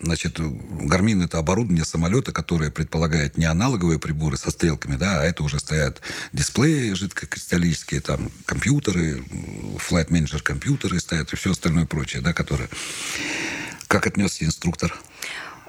значит, 0.00 0.38
гармин 0.38 1.22
это 1.22 1.38
оборудование 1.38 1.84
самолета, 1.84 2.32
которое 2.32 2.70
предполагает 2.70 3.36
не 3.36 3.44
аналоговые 3.44 3.98
приборы 3.98 4.36
со 4.36 4.50
стрелками, 4.50 4.96
да, 4.96 5.20
а 5.20 5.24
это 5.24 5.42
уже 5.42 5.58
стоят 5.58 6.00
дисплеи 6.32 6.92
жидкокристаллические, 6.92 8.00
там, 8.00 8.30
компьютеры, 8.44 9.22
flight 9.76 10.08
manager 10.08 10.42
компьютеры 10.42 11.00
стоят 11.00 11.32
и 11.32 11.36
все 11.36 11.52
остальное 11.52 11.86
прочее, 11.86 12.22
да, 12.22 12.32
которое... 12.32 12.68
Как 13.88 14.06
отнесся 14.06 14.44
инструктор? 14.44 14.94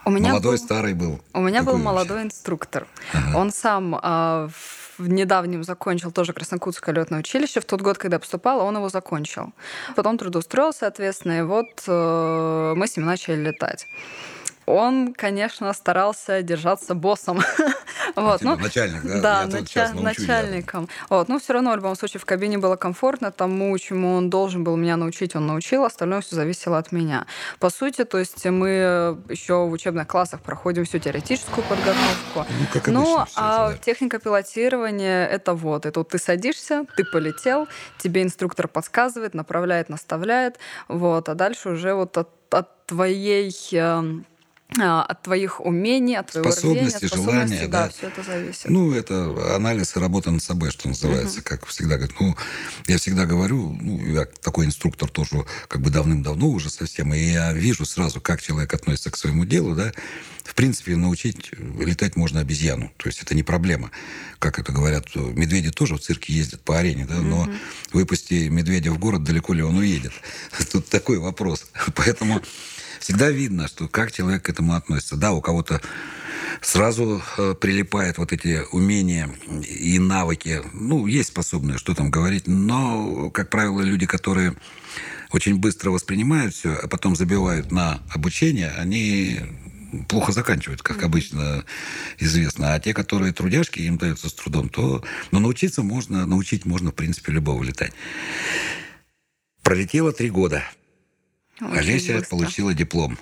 У 0.04 0.12
меня 0.12 0.32
Молодой, 0.32 0.58
был, 0.58 0.64
старый 0.64 0.94
был. 0.94 1.22
У 1.34 1.40
меня 1.40 1.60
Какой 1.60 1.74
был 1.74 1.84
вообще? 1.84 1.86
молодой 1.86 2.24
инструктор. 2.24 2.88
Ага. 3.14 3.38
Он 3.38 3.52
сам 3.52 3.98
а, 4.02 4.50
в 4.50 4.79
недавнем 5.08 5.64
закончил 5.64 6.12
тоже 6.12 6.34
Краснокутское 6.34 6.94
летное 6.94 7.20
училище. 7.20 7.62
В 7.62 7.66
тот 7.66 7.82
год, 7.82 7.98
когда 7.98 8.16
я 8.16 8.20
поступала, 8.20 8.64
он 8.64 8.76
его 8.76 8.90
закончил. 8.90 9.54
Потом 9.96 10.18
трудоустроился, 10.18 10.80
соответственно, 10.80 11.40
и 11.40 11.42
вот 11.42 11.68
э, 11.88 12.74
мы 12.76 12.88
с 12.88 12.98
ним 12.98 13.06
начали 13.06 13.36
летать. 13.36 13.86
Он, 14.70 15.16
конечно, 15.16 15.74
старался 15.74 16.44
держаться 16.44 16.94
боссом. 16.94 17.42
вот, 18.16 18.40
Типа 18.40 18.56
начальник, 18.56 19.02
да? 19.04 19.20
Да, 19.22 19.42
Я 19.42 19.48
нача- 19.48 19.88
научу 19.94 20.04
начальником. 20.04 20.90
Вот, 21.10 21.28
но 21.28 21.40
все 21.40 21.54
равно 21.54 21.72
в 21.72 21.76
любом 21.78 21.96
случае 21.96 22.20
в 22.22 22.26
кабине 22.26 22.60
было 22.60 22.76
комфортно, 22.76 23.32
тому, 23.32 23.76
чему 23.80 24.14
он 24.16 24.30
должен 24.30 24.64
был 24.64 24.76
меня 24.78 24.96
научить, 24.96 25.36
он 25.36 25.48
научил, 25.48 25.86
остальное 25.86 26.22
все 26.22 26.36
зависело 26.36 26.78
от 26.78 26.92
меня. 26.92 27.26
По 27.60 27.72
сути, 27.72 28.04
то 28.04 28.20
есть 28.20 28.46
мы 28.46 29.18
еще 29.30 29.66
в 29.66 29.72
учебных 29.72 30.08
классах 30.08 30.42
проходим 30.42 30.86
всю 30.86 31.00
теоретическую 31.00 31.66
подготовку. 31.66 32.46
Ну, 32.60 32.66
как 32.72 32.88
Ну, 32.88 33.02
обычно 33.18 33.26
всё 33.26 33.40
а 33.42 33.70
да. 33.72 33.78
техника 33.78 34.20
пилотирования 34.20 35.26
это 35.26 35.56
вот. 35.56 35.88
Это 35.88 36.02
вот 36.02 36.10
ты 36.10 36.20
садишься, 36.20 36.86
ты 36.96 37.04
полетел, 37.06 37.68
тебе 37.98 38.22
инструктор 38.22 38.68
подсказывает, 38.68 39.34
направляет, 39.34 39.90
наставляет. 39.90 40.60
Вот, 40.88 41.28
а 41.28 41.34
дальше 41.34 41.70
уже 41.70 41.96
вот 41.96 42.16
от, 42.18 42.30
от 42.52 42.86
твоей 42.86 43.52
эм, 43.72 44.26
от 44.78 45.24
твоих 45.24 45.60
умений, 45.62 46.16
от 46.16 46.32
твоего 46.32 46.52
Способности, 46.52 47.06
желания, 47.06 47.68
да. 47.68 47.86
да, 47.86 47.90
все 47.90 48.08
это 48.08 48.22
зависит. 48.22 48.70
Ну, 48.70 48.94
это 48.94 49.56
анализ 49.56 49.96
и 49.96 50.00
работа 50.00 50.30
над 50.30 50.44
собой, 50.44 50.70
что 50.70 50.88
называется, 50.88 51.42
как 51.42 51.66
всегда 51.66 51.96
говорят. 51.96 52.16
Ну, 52.20 52.36
я 52.86 52.98
всегда 53.00 53.26
говорю, 53.26 53.76
ну, 53.82 54.06
я 54.06 54.26
такой 54.26 54.66
инструктор 54.66 55.10
тоже 55.10 55.46
как 55.68 55.82
бы 55.82 55.90
давным-давно 55.90 56.50
уже 56.50 56.70
совсем, 56.70 57.14
и 57.14 57.20
я 57.20 57.52
вижу 57.52 57.86
сразу, 57.86 58.22
как 58.22 58.42
человек 58.42 58.72
относится 58.74 59.10
к 59.10 59.18
своему 59.18 59.46
делу, 59.46 59.76
да. 59.76 59.92
В 60.44 60.56
принципе, 60.56 60.96
научить 60.96 61.52
летать 61.80 62.16
можно 62.16 62.40
обезьяну, 62.40 62.92
то 62.98 63.08
есть 63.08 63.22
это 63.22 63.36
не 63.36 63.44
проблема. 63.44 63.92
Как 64.40 64.60
это 64.60 64.72
говорят, 64.72 65.16
медведи 65.16 65.72
тоже 65.72 65.96
в 65.96 66.00
цирке 66.00 66.34
ездят 66.34 66.62
по 66.62 66.78
арене, 66.78 67.06
да, 67.06 67.18
но 67.18 67.50
выпусти 67.92 68.48
медведя 68.50 68.92
в 68.92 69.00
город, 69.00 69.24
далеко 69.24 69.54
ли 69.54 69.64
он 69.64 69.78
уедет? 69.78 70.14
Тут 70.72 70.90
такой 70.90 71.18
вопрос. 71.18 71.66
Поэтому 71.96 72.42
всегда 73.00 73.30
видно, 73.30 73.68
что 73.68 73.88
как 73.88 74.12
человек 74.12 74.44
к 74.44 74.50
этому 74.50 74.76
относится. 74.76 75.16
Да, 75.16 75.32
у 75.32 75.42
кого-то 75.42 75.82
сразу 76.62 77.22
э, 77.38 77.56
прилипают 77.60 78.18
вот 78.18 78.34
эти 78.34 78.62
умения 78.72 79.30
и 79.68 80.00
навыки. 80.00 80.62
Ну, 80.74 81.08
есть 81.08 81.30
способные, 81.30 81.78
что 81.78 81.94
там 81.96 82.12
говорить, 82.12 82.48
но, 82.48 83.30
как 83.32 83.50
правило, 83.50 83.82
люди, 83.82 84.06
которые 84.06 84.56
очень 85.32 85.58
быстро 85.58 85.92
воспринимают 85.92 86.54
все, 86.54 86.74
а 86.74 86.88
потом 86.88 87.16
забивают 87.16 87.72
на 87.72 88.02
обучение, 88.10 88.72
они 88.72 89.40
плохо 90.08 90.32
заканчивают, 90.32 90.82
как 90.82 91.04
обычно 91.04 91.64
известно. 92.20 92.74
А 92.74 92.80
те, 92.80 92.94
которые 92.94 93.34
трудяшки, 93.34 93.80
им 93.80 93.98
даются 93.98 94.30
с 94.30 94.34
трудом, 94.34 94.70
то... 94.70 95.04
Но 95.32 95.40
научиться 95.40 95.82
можно, 95.84 96.26
научить 96.26 96.66
можно, 96.66 96.92
в 96.92 96.96
принципе, 96.96 97.32
любого 97.32 97.64
летать. 97.64 97.94
Пролетело 99.64 100.12
три 100.12 100.30
года. 100.30 100.64
Очень 101.62 101.78
Олеся 101.78 102.14
быстро. 102.14 102.30
получила 102.30 102.74
диплом. 102.74 103.18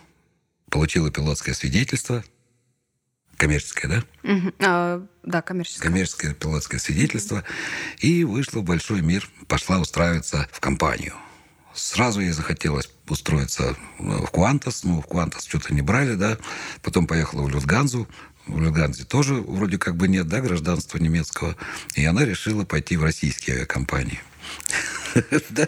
Получила 0.69 1.11
пилотское 1.11 1.55
свидетельство. 1.55 2.23
Коммерческое, 3.37 3.91
да? 3.91 4.03
Мгм. 4.31 4.53
А, 4.59 5.05
да, 5.23 5.41
коммерческое. 5.41 5.89
Коммерческое 5.89 6.33
пилотское 6.33 6.79
свидетельство. 6.79 7.43
И 7.99 8.23
вышла 8.23 8.59
в 8.59 8.63
большой 8.63 9.01
мир. 9.01 9.29
Пошла 9.47 9.79
устраиваться 9.79 10.47
в 10.51 10.59
компанию. 10.59 11.13
Сразу 11.73 12.19
ей 12.21 12.31
захотелось 12.31 12.89
устроиться 13.07 13.75
в 13.99 14.25
Квантас. 14.27 14.83
Ну, 14.83 15.01
в 15.01 15.05
Квантас 15.07 15.45
что-то 15.45 15.73
не 15.73 15.83
брали, 15.83 16.15
да. 16.15 16.37
Потом 16.81 17.05
поехала 17.05 17.43
в 17.43 17.49
Люфтганзу. 17.49 18.07
В 18.47 18.59
Люфтганзе 18.59 19.03
тоже 19.03 19.35
вроде 19.35 19.77
как 19.77 19.95
бы 19.95 20.07
нет, 20.07 20.27
да, 20.27 20.41
гражданства 20.41 20.97
немецкого. 20.97 21.55
И 21.93 22.03
она 22.05 22.25
решила 22.25 22.65
пойти 22.65 22.97
в 22.97 23.03
российские 23.03 23.57
авиакомпании. 23.57 24.19
Да? 25.49 25.67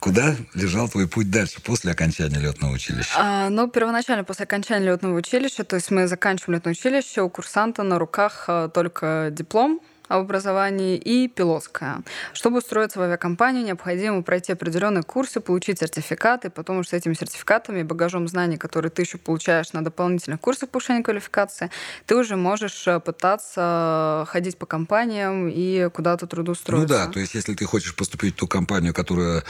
Куда 0.00 0.34
лежал 0.54 0.88
твой 0.88 1.06
путь 1.06 1.30
дальше, 1.30 1.60
после 1.60 1.92
окончания 1.92 2.38
летного 2.38 2.72
училища? 2.72 3.12
А, 3.16 3.50
ну, 3.50 3.68
первоначально, 3.68 4.24
после 4.24 4.44
окончания 4.44 4.86
летного 4.86 5.14
училища, 5.14 5.62
то 5.62 5.76
есть 5.76 5.90
мы 5.90 6.06
заканчиваем 6.06 6.54
летное 6.54 6.72
училище, 6.72 7.20
у 7.20 7.28
курсанта 7.28 7.82
на 7.82 7.98
руках 7.98 8.44
а, 8.48 8.68
только 8.68 9.28
диплом 9.30 9.80
об 10.10 10.22
образовании 10.22 10.96
и 10.96 11.28
пилотская. 11.28 12.02
Чтобы 12.32 12.58
устроиться 12.58 12.98
в 12.98 13.02
авиакомпанию, 13.02 13.64
необходимо 13.64 14.22
пройти 14.22 14.52
определенные 14.52 15.04
курсы, 15.04 15.38
получить 15.40 15.78
сертификаты, 15.78 16.50
потому 16.50 16.82
что 16.82 16.96
с 16.96 16.98
этими 16.98 17.14
сертификатами 17.14 17.80
и 17.80 17.82
багажом 17.84 18.26
знаний, 18.26 18.56
которые 18.56 18.90
ты 18.90 19.02
еще 19.02 19.18
получаешь 19.18 19.72
на 19.72 19.84
дополнительных 19.84 20.40
курсах 20.40 20.68
повышения 20.68 21.04
квалификации, 21.04 21.70
ты 22.06 22.16
уже 22.16 22.34
можешь 22.34 22.88
э, 22.88 22.98
пытаться 22.98 24.26
ходить 24.28 24.58
по 24.58 24.66
компаниям 24.66 25.48
и 25.48 25.88
куда-то 25.90 26.26
трудоустроиться. 26.26 26.92
Ну 26.92 27.06
да, 27.06 27.06
то 27.06 27.20
есть 27.20 27.34
если 27.34 27.54
ты 27.54 27.64
хочешь 27.64 27.94
поступить 27.94 28.34
в 28.34 28.38
ту 28.38 28.48
компанию, 28.48 28.92
которая 28.92 29.44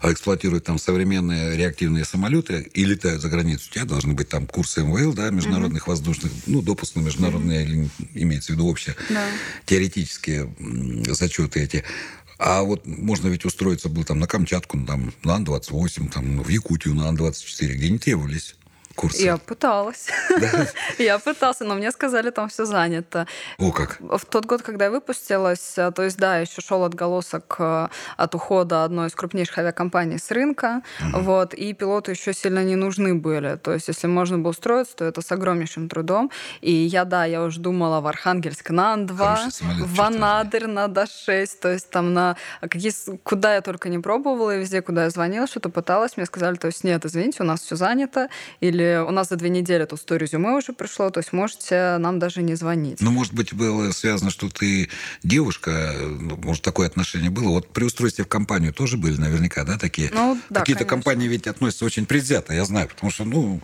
эксплуатирует 0.00 0.62
там 0.62 0.78
современные 0.78 1.56
реактивные 1.56 2.04
самолеты 2.04 2.70
и 2.72 2.84
летают 2.84 3.20
за 3.20 3.28
границу, 3.28 3.66
у 3.68 3.74
тебя 3.74 3.84
должны 3.84 4.14
быть 4.14 4.28
там 4.28 4.46
курсы 4.46 4.82
МВЛ, 4.84 5.12
да, 5.12 5.30
международных 5.30 5.88
воздушных, 5.88 6.30
ну, 6.46 6.62
допуск 6.62 6.94
на 6.94 7.00
международные, 7.00 7.64
или 7.64 7.88
имеется 8.14 8.52
в 8.52 8.54
виду 8.54 8.68
общее, 8.68 8.94
Да. 9.10 9.24
теоретические 9.66 10.03
м, 10.58 11.04
зачеты 11.06 11.60
эти. 11.60 11.84
А 12.38 12.62
вот 12.62 12.86
можно 12.86 13.28
ведь 13.28 13.44
устроиться 13.44 13.88
был 13.88 14.04
там 14.04 14.18
на 14.18 14.26
Камчатку, 14.26 14.76
ну, 14.76 14.86
там, 14.86 15.12
на 15.22 15.36
Ан-28, 15.36 16.10
там, 16.10 16.42
в 16.42 16.48
Якутию 16.48 16.94
на 16.94 17.08
Ан-24, 17.08 17.74
где 17.74 17.90
не 17.90 17.98
требовались 17.98 18.56
курсы. 18.94 19.22
Я 19.22 19.36
пыталась. 19.36 20.08
Я 20.98 21.18
пытался, 21.18 21.64
но 21.64 21.74
мне 21.74 21.90
сказали, 21.90 22.30
там 22.30 22.48
все 22.48 22.64
занято. 22.64 23.26
О, 23.58 23.72
как. 23.72 23.98
В 24.00 24.24
тот 24.26 24.46
год, 24.46 24.62
когда 24.62 24.86
я 24.86 24.90
выпустилась, 24.90 25.74
э, 25.76 25.90
то 25.92 26.02
есть, 26.02 26.16
да, 26.18 26.38
еще 26.38 26.60
шел 26.60 26.84
отголосок 26.84 27.56
э, 27.58 27.88
от 28.16 28.34
ухода 28.34 28.84
одной 28.84 29.08
из 29.08 29.14
крупнейших 29.14 29.58
авиакомпаний 29.58 30.18
с 30.18 30.30
рынка, 30.30 30.82
вот, 31.12 31.54
и 31.54 31.72
пилоты 31.72 32.12
еще 32.12 32.32
сильно 32.32 32.64
не 32.64 32.76
нужны 32.76 33.14
были. 33.14 33.56
То 33.56 33.72
есть, 33.72 33.88
если 33.88 34.06
можно 34.06 34.38
было 34.38 34.50
устроиться, 34.50 34.96
то 34.96 35.04
это 35.04 35.20
с 35.20 35.32
огромнейшим 35.32 35.88
трудом. 35.88 36.30
И 36.60 36.72
я, 36.72 37.04
да, 37.04 37.24
я 37.24 37.42
уже 37.42 37.60
думала 37.60 38.00
в 38.00 38.06
Архангельск 38.06 38.70
на 38.70 38.92
Ан-2, 38.92 39.16
Хороший 39.16 39.52
самолет, 39.52 39.86
в. 39.86 40.00
Анадырь 40.00 40.66
на 40.66 40.88
Д-6, 40.88 41.48
то 41.60 41.72
есть 41.72 41.90
там 41.90 42.12
на 42.12 42.36
какие, 42.60 42.92
куда 43.22 43.54
я 43.54 43.60
только 43.60 43.88
не 43.88 43.98
пробовала, 43.98 44.56
и 44.56 44.60
везде, 44.60 44.82
куда 44.82 45.04
я 45.04 45.10
звонила, 45.10 45.46
что-то 45.46 45.68
пыталась, 45.68 46.16
мне 46.16 46.26
сказали, 46.26 46.56
то 46.56 46.66
есть, 46.68 46.84
нет, 46.84 47.04
извините, 47.04 47.42
у 47.42 47.46
нас 47.46 47.60
все 47.60 47.76
занято, 47.76 48.28
или 48.60 48.83
у 49.06 49.10
нас 49.10 49.28
за 49.28 49.36
две 49.36 49.48
недели 49.48 49.84
тут 49.84 50.00
100 50.00 50.16
резюме 50.16 50.50
уже 50.56 50.72
пришло, 50.72 51.10
то 51.10 51.20
есть 51.20 51.32
можете 51.32 51.96
нам 51.98 52.18
даже 52.18 52.42
не 52.42 52.54
звонить. 52.54 53.00
Ну, 53.00 53.10
может 53.10 53.32
быть, 53.32 53.52
было 53.54 53.90
связано, 53.92 54.30
что 54.30 54.48
ты 54.48 54.88
девушка, 55.22 55.92
ну, 56.02 56.36
может, 56.36 56.62
такое 56.62 56.86
отношение 56.86 57.30
было. 57.30 57.48
Вот 57.50 57.68
при 57.68 57.84
устройстве 57.84 58.24
в 58.24 58.28
компанию 58.28 58.72
тоже 58.72 58.96
были 58.96 59.16
наверняка, 59.16 59.64
да, 59.64 59.78
такие? 59.78 60.10
Ну, 60.12 60.38
да, 60.50 60.60
Какие-то 60.60 60.84
компании 60.84 61.28
ведь 61.28 61.46
относятся 61.46 61.84
очень 61.84 62.06
предвзято, 62.06 62.52
я 62.52 62.64
знаю, 62.64 62.88
потому 62.88 63.10
что, 63.10 63.24
ну, 63.24 63.60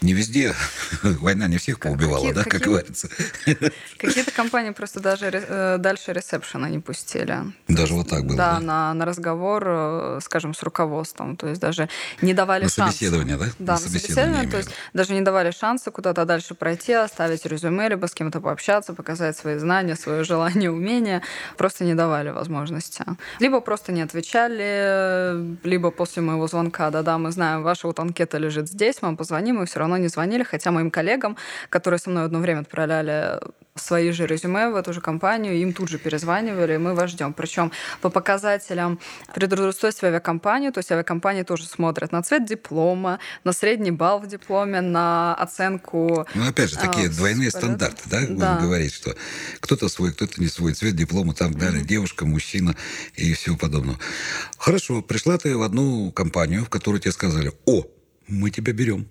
не 0.00 0.12
везде 0.14 0.54
война 1.02 1.48
не 1.48 1.58
всех 1.58 1.80
поубивала, 1.80 2.26
какие- 2.28 2.32
да, 2.32 2.44
как 2.44 2.60
говорится. 2.62 3.08
Какие-то 3.98 4.30
компании 4.32 4.70
просто 4.70 5.00
даже 5.00 5.26
э, 5.26 5.76
дальше 5.78 6.12
ресепшена 6.12 6.68
не 6.68 6.78
пустили. 6.78 7.38
Даже 7.68 7.94
вот 7.94 8.08
так 8.08 8.24
было, 8.24 8.36
Да, 8.36 8.52
да? 8.54 8.60
На, 8.60 8.94
на 8.94 9.04
разговор, 9.04 9.64
э, 9.66 10.18
скажем, 10.22 10.54
с 10.54 10.62
руководством. 10.62 11.36
То 11.36 11.48
есть 11.48 11.60
даже 11.60 11.88
не 12.22 12.34
давали 12.34 12.64
На 12.64 12.68
шанса. 12.70 12.92
собеседование, 12.98 13.36
да? 13.36 13.46
Да, 13.58 13.72
На 13.74 13.78
на 13.78 13.78
собеседование 13.78 14.43
собеседование. 14.44 14.50
имею 14.50 14.50
То 14.50 14.56
есть 14.56 14.70
даже 14.92 15.14
не 15.14 15.20
давали 15.20 15.50
шанса 15.50 15.90
куда-то 15.90 16.24
дальше 16.24 16.54
пройти, 16.54 16.92
оставить 16.92 17.46
резюме, 17.46 17.88
либо 17.88 18.06
с 18.06 18.14
кем-то 18.14 18.40
пообщаться, 18.40 18.94
показать 18.94 19.36
свои 19.36 19.56
знания, 19.56 19.96
свое 19.96 20.24
желание, 20.24 20.70
умение. 20.70 21.22
Просто 21.56 21.84
не 21.84 21.94
давали 21.94 22.30
возможности. 22.30 23.04
Либо 23.40 23.60
просто 23.60 23.92
не 23.92 24.02
отвечали, 24.02 25.56
либо 25.64 25.90
после 25.90 26.22
моего 26.22 26.46
звонка, 26.46 26.90
да-да, 26.90 27.18
мы 27.18 27.30
знаем, 27.30 27.62
ваша 27.62 27.86
вот 27.86 27.98
анкета 27.98 28.38
лежит 28.38 28.68
здесь, 28.68 29.02
вам 29.02 29.16
позвоним, 29.16 29.56
мы 29.56 29.66
все 29.66 29.80
равно 29.80 29.96
не 29.96 30.08
звонили, 30.08 30.42
хотя 30.42 30.70
моим 30.70 30.90
коллегам, 30.90 31.36
которые 31.70 31.98
со 31.98 32.10
мной 32.10 32.24
одно 32.24 32.38
время 32.38 32.60
отправляли 32.60 33.40
свои 33.76 34.12
же 34.12 34.26
резюме 34.26 34.70
в 34.70 34.76
эту 34.76 34.92
же 34.92 35.00
компанию, 35.00 35.54
им 35.56 35.72
тут 35.72 35.88
же 35.88 35.98
перезванивали, 35.98 36.74
и 36.74 36.78
мы 36.78 36.94
вас 36.94 37.10
ждем. 37.10 37.32
Причем 37.32 37.72
по 38.00 38.08
показателям 38.08 39.00
при 39.34 39.46
трудоустройстве 39.46 40.08
в 40.08 40.10
авиакомпанию, 40.10 40.72
то 40.72 40.78
есть 40.78 40.92
авиакомпании 40.92 41.42
тоже 41.42 41.66
смотрят 41.66 42.12
на 42.12 42.22
цвет 42.22 42.46
диплома, 42.46 43.18
на 43.42 43.52
средний 43.52 43.90
балл 43.90 44.20
в 44.20 44.28
дипломе, 44.28 44.80
на 44.80 45.34
оценку 45.34 46.24
Ну, 46.34 46.48
опять 46.48 46.70
же, 46.70 46.76
такие 46.76 47.08
а, 47.08 47.10
двойные 47.10 47.50
полета. 47.50 47.58
стандарты, 47.58 48.02
да, 48.06 48.20
Да. 48.28 48.60
говорить, 48.60 48.94
что 48.94 49.16
кто-то 49.58 49.88
свой, 49.88 50.12
кто-то 50.12 50.40
не 50.40 50.46
свой, 50.46 50.72
цвет 50.74 50.94
диплома, 50.94 51.34
там 51.34 51.52
далее, 51.52 51.84
девушка, 51.84 52.24
мужчина 52.26 52.76
и 53.16 53.32
всего 53.34 53.56
подобного. 53.56 53.98
Хорошо, 54.56 55.02
пришла 55.02 55.36
ты 55.36 55.56
в 55.56 55.62
одну 55.62 56.12
компанию, 56.12 56.64
в 56.64 56.68
которой 56.68 57.00
тебе 57.00 57.10
сказали, 57.12 57.50
о, 57.66 57.82
мы 58.28 58.50
тебя 58.50 58.72
берем. 58.72 59.08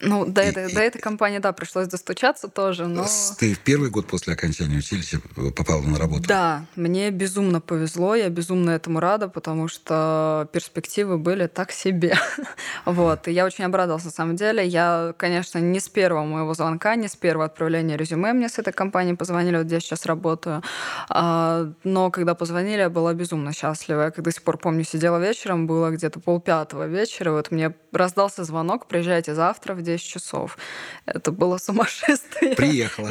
Ну, 0.00 0.24
до, 0.24 0.42
и, 0.42 0.46
этой, 0.46 0.70
и, 0.70 0.74
до 0.74 0.80
этой 0.80 1.00
компании, 1.00 1.38
да, 1.38 1.52
пришлось 1.52 1.88
достучаться 1.88 2.46
тоже, 2.46 2.86
но... 2.86 3.06
Ты 3.36 3.54
в 3.54 3.58
первый 3.58 3.90
год 3.90 4.06
после 4.06 4.34
окончания 4.34 4.78
училища 4.78 5.20
попала 5.56 5.82
на 5.82 5.98
работу? 5.98 6.28
Да, 6.28 6.66
мне 6.76 7.10
безумно 7.10 7.60
повезло, 7.60 8.14
я 8.14 8.28
безумно 8.28 8.70
этому 8.70 9.00
рада, 9.00 9.28
потому 9.28 9.66
что 9.66 10.48
перспективы 10.52 11.18
были 11.18 11.48
так 11.48 11.72
себе. 11.72 12.16
вот, 12.84 13.26
и 13.26 13.32
я 13.32 13.44
очень 13.44 13.64
обрадовалась 13.64 14.04
на 14.04 14.12
самом 14.12 14.36
деле. 14.36 14.64
Я, 14.64 15.14
конечно, 15.16 15.58
не 15.58 15.80
с 15.80 15.88
первого 15.88 16.24
моего 16.24 16.54
звонка, 16.54 16.94
не 16.94 17.08
с 17.08 17.16
первого 17.16 17.46
отправления 17.46 17.96
резюме 17.96 18.32
мне 18.32 18.48
с 18.48 18.58
этой 18.58 18.72
компании 18.72 19.14
позвонили, 19.14 19.56
вот 19.56 19.66
где 19.66 19.76
я 19.76 19.80
сейчас 19.80 20.06
работаю. 20.06 20.62
А, 21.08 21.72
но 21.82 22.12
когда 22.12 22.36
позвонили, 22.36 22.82
я 22.82 22.90
была 22.90 23.14
безумно 23.14 23.52
счастлива. 23.52 24.02
Я 24.02 24.10
как 24.12 24.24
до 24.24 24.30
сих 24.30 24.44
пор 24.44 24.58
помню, 24.58 24.84
сидела 24.84 25.18
вечером, 25.18 25.66
было 25.66 25.90
где-то 25.90 26.20
полпятого 26.20 26.86
вечера, 26.86 27.32
вот 27.32 27.50
мне 27.50 27.74
раздался 27.92 28.44
звонок, 28.44 28.86
приезжайте 28.86 29.34
завтра 29.34 29.74
в 29.74 29.87
10 29.88 30.06
часов. 30.06 30.58
Это 31.06 31.32
было 31.32 31.58
сумасшествие. 31.58 32.54
Приехала. 32.54 33.10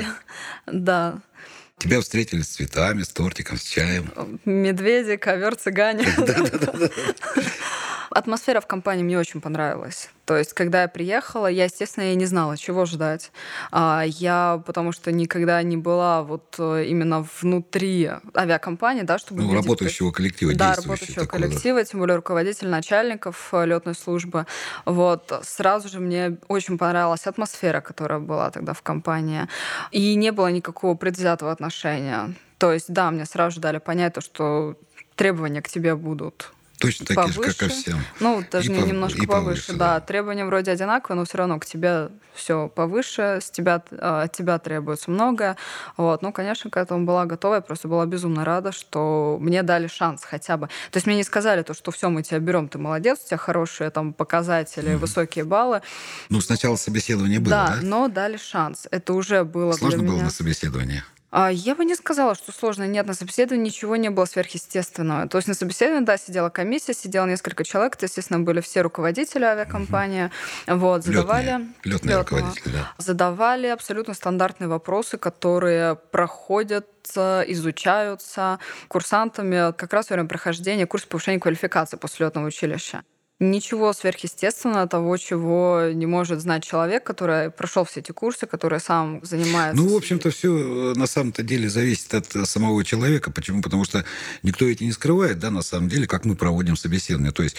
Да. 0.68 1.20
Тебя 1.80 2.02
встретили 2.02 2.42
с 2.42 2.48
цветами, 2.48 3.04
с 3.04 3.10
тортиком, 3.10 3.58
с 3.58 3.64
чаем. 3.64 4.40
Медведи, 4.46 5.16
ковер, 5.18 5.56
цыгане. 5.56 6.06
Атмосфера 8.18 8.62
в 8.62 8.66
компании 8.66 9.04
мне 9.04 9.20
очень 9.20 9.42
понравилась. 9.42 10.10
То 10.26 10.36
есть, 10.36 10.54
когда 10.54 10.82
я 10.82 10.88
приехала, 10.88 11.46
я, 11.46 11.66
естественно, 11.66 12.06
я 12.06 12.16
не 12.16 12.26
знала, 12.26 12.58
чего 12.58 12.86
ждать. 12.86 13.32
А, 13.72 14.02
я, 14.08 14.64
потому 14.66 14.92
что 14.92 15.12
никогда 15.12 15.62
не 15.62 15.78
была 15.78 16.24
вот 16.24 16.56
э, 16.58 16.86
именно 16.88 17.28
внутри 17.40 18.10
авиакомпании, 18.36 19.04
да, 19.04 19.20
чтобы... 19.20 19.44
Ну, 19.44 19.50
видеть, 19.50 19.66
работающего 19.66 20.12
коллектива, 20.12 20.56
Да, 20.56 20.74
работающего 20.74 21.26
такого, 21.26 21.42
коллектива, 21.44 21.80
да. 21.80 21.86
тем 21.86 22.00
более 22.00 22.16
руководитель, 22.16 22.70
начальников 22.70 23.50
э, 23.52 23.68
летной 23.68 23.94
службы. 23.94 24.48
Вот. 24.86 25.32
Сразу 25.44 25.88
же 25.88 26.00
мне 26.00 26.40
очень 26.48 26.80
понравилась 26.80 27.28
атмосфера, 27.28 27.82
которая 27.82 28.18
была 28.18 28.50
тогда 28.50 28.74
в 28.74 28.82
компании. 28.82 29.48
И 29.92 30.16
не 30.16 30.32
было 30.32 30.48
никакого 30.48 30.96
предвзятого 30.96 31.52
отношения. 31.52 32.34
То 32.58 32.74
есть, 32.74 32.92
да, 32.92 33.12
мне 33.12 33.26
сразу 33.26 33.58
же 33.58 33.62
дали 33.62 33.78
понять 33.78 34.16
то, 34.16 34.22
что 34.22 34.76
требования 35.16 35.62
к 35.62 35.70
тебе 35.70 35.96
будут 35.96 36.52
Точно 36.80 37.06
такие 37.06 37.24
повыше. 37.24 37.42
же, 37.42 37.42
как 37.42 37.58
ко 37.58 37.70
всем. 37.70 38.00
Ну, 38.20 38.44
даже 38.52 38.72
и 38.72 38.78
немножко 38.82 39.22
и 39.22 39.26
повыше, 39.26 39.68
повыше 39.68 39.74
да. 39.74 39.96
да. 39.96 40.00
Требования 40.00 40.46
вроде 40.46 40.72
одинаковые, 40.72 41.18
но 41.20 41.26
все 41.26 41.40
равно 41.40 41.60
к 41.60 41.66
тебе 41.66 42.10
все 42.36 42.68
повыше, 42.68 43.40
с 43.42 43.50
тебя, 43.50 43.82
а, 43.92 44.24
от 44.24 44.32
тебя 44.32 44.60
требуется 44.60 45.10
много. 45.10 45.58
Вот. 45.98 46.22
Ну, 46.22 46.32
конечно, 46.32 46.70
к 46.70 46.78
этому 46.78 47.06
была 47.06 47.26
готова. 47.26 47.56
Я 47.56 47.62
просто 47.62 47.88
была 47.88 48.06
безумно 48.06 48.46
рада, 48.46 48.72
что 48.72 49.38
мне 49.42 49.64
дали 49.64 49.88
шанс 49.88 50.24
хотя 50.24 50.58
бы. 50.58 50.68
То 50.92 50.98
есть 50.98 51.08
мне 51.08 51.16
не 51.16 51.24
сказали 51.24 51.64
то, 51.64 51.74
что 51.74 51.92
все, 51.92 52.10
мы 52.10 52.22
тебя 52.22 52.40
берем, 52.40 52.70
ты 52.70 52.78
молодец, 52.78 53.20
у 53.26 53.28
тебя 53.28 53.38
хорошие 53.38 53.90
там 53.90 54.14
показатели, 54.14 54.94
mm. 54.94 54.98
высокие 54.98 55.46
баллы. 55.46 55.82
Ну, 56.30 56.42
сначала 56.42 56.76
собеседование 56.76 57.40
было, 57.40 57.50
да? 57.50 57.68
Да, 57.68 57.80
но 57.82 58.08
дали 58.08 58.38
шанс. 58.38 58.88
Это 58.92 59.14
уже 59.14 59.44
было 59.44 59.72
Сложно 59.74 60.04
было 60.04 60.16
меня... 60.16 60.26
на 60.26 60.30
собеседовании? 60.30 61.04
А, 61.30 61.52
я 61.52 61.76
бы 61.76 61.84
не 61.84 61.96
сказала, 61.96 62.36
что 62.36 62.52
сложно. 62.52 62.88
Нет, 62.88 63.06
на 63.06 63.14
собеседовании 63.14 63.66
ничего 63.66 63.96
не 63.98 64.10
было 64.10 64.26
сверхъестественного. 64.26 65.28
То 65.28 65.38
есть 65.38 65.48
на 65.48 65.54
собеседовании, 65.54 66.06
да, 66.06 66.18
сидела 66.18 66.50
комиссия, 66.50 66.94
сидело 66.94 67.26
несколько 67.26 67.64
человек. 67.64 67.96
Это, 67.96 68.06
естественно, 68.06 68.40
были 68.40 68.62
все 68.62 68.82
руководители 68.82 69.44
авиакомпании. 69.44 70.32
Угу. 70.68 70.78
Вот, 70.78 71.04
задавали... 71.04 71.68
Летные, 71.84 72.18
руководители, 72.18 72.72
да. 72.72 72.94
Задавали 72.98 73.68
абсолютно 73.68 74.14
стандартные 74.14 74.68
вопросы, 74.68 75.18
которые 75.18 75.96
проходят 75.96 76.88
изучаются 77.16 78.60
курсантами 78.90 79.72
как 79.72 79.94
раз 79.94 80.10
во 80.10 80.16
время 80.16 80.28
прохождения 80.28 80.86
курса 80.86 81.08
повышения 81.08 81.40
квалификации 81.40 81.96
после 81.96 82.26
летного 82.26 82.48
училища 82.48 83.04
ничего 83.40 83.94
сверхъестественного 83.94 84.88
того, 84.88 85.16
чего 85.18 85.90
не 85.94 86.08
может 86.08 86.42
знать 86.42 86.64
человек, 86.64 87.04
который 87.04 87.52
прошел 87.52 87.86
все 87.86 88.00
эти 88.00 88.12
курсы, 88.12 88.48
который 88.48 88.80
сам 88.80 89.20
занимается. 89.24 89.82
Ну, 89.82 89.94
в 89.94 89.96
общем-то, 89.96 90.32
все 90.32 90.94
на 90.96 91.06
самом-то 91.06 91.44
деле 91.44 91.70
зависит 91.70 92.14
от 92.16 92.48
самого 92.48 92.84
человека. 92.84 93.32
Почему? 93.32 93.62
Потому 93.62 93.86
что 93.86 94.04
никто 94.42 94.66
эти 94.66 94.84
не 94.84 94.92
скрывает, 94.92 95.38
да, 95.38 95.52
на 95.52 95.62
самом 95.62 95.88
деле, 95.88 96.08
как 96.08 96.26
мы 96.26 96.36
проводим 96.36 96.76
собеседование. 96.76 97.32
То 97.32 97.44
есть 97.44 97.58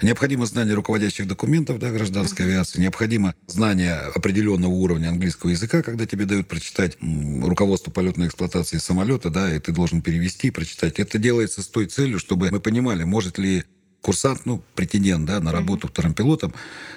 необходимо 0.00 0.46
знание 0.46 0.74
руководящих 0.74 1.28
документов, 1.28 1.78
да, 1.78 1.90
гражданской 1.90 2.46
авиации, 2.46 2.80
необходимо 2.80 3.34
знание 3.46 3.96
определенного 4.14 4.72
уровня 4.72 5.08
английского 5.08 5.50
языка, 5.50 5.82
когда 5.82 6.06
тебе 6.06 6.24
дают 6.24 6.48
прочитать 6.48 6.96
руководство 7.42 7.90
полетной 7.90 8.28
эксплуатации 8.28 8.78
самолета, 8.78 9.28
да, 9.28 9.54
и 9.54 9.58
ты 9.58 9.72
должен 9.72 10.00
перевести 10.00 10.48
и 10.48 10.50
прочитать. 10.50 10.98
Это 10.98 11.18
делается 11.18 11.62
с 11.62 11.66
той 11.66 11.84
целью, 11.86 12.18
чтобы 12.18 12.50
мы 12.50 12.60
понимали, 12.60 13.04
может 13.04 13.36
ли 13.36 13.64
курсант, 14.02 14.44
ну, 14.44 14.62
претендент, 14.74 15.24
да, 15.24 15.40
на 15.40 15.52
работу 15.52 15.88
вторым 15.88 16.12
пилотом, 16.12 16.52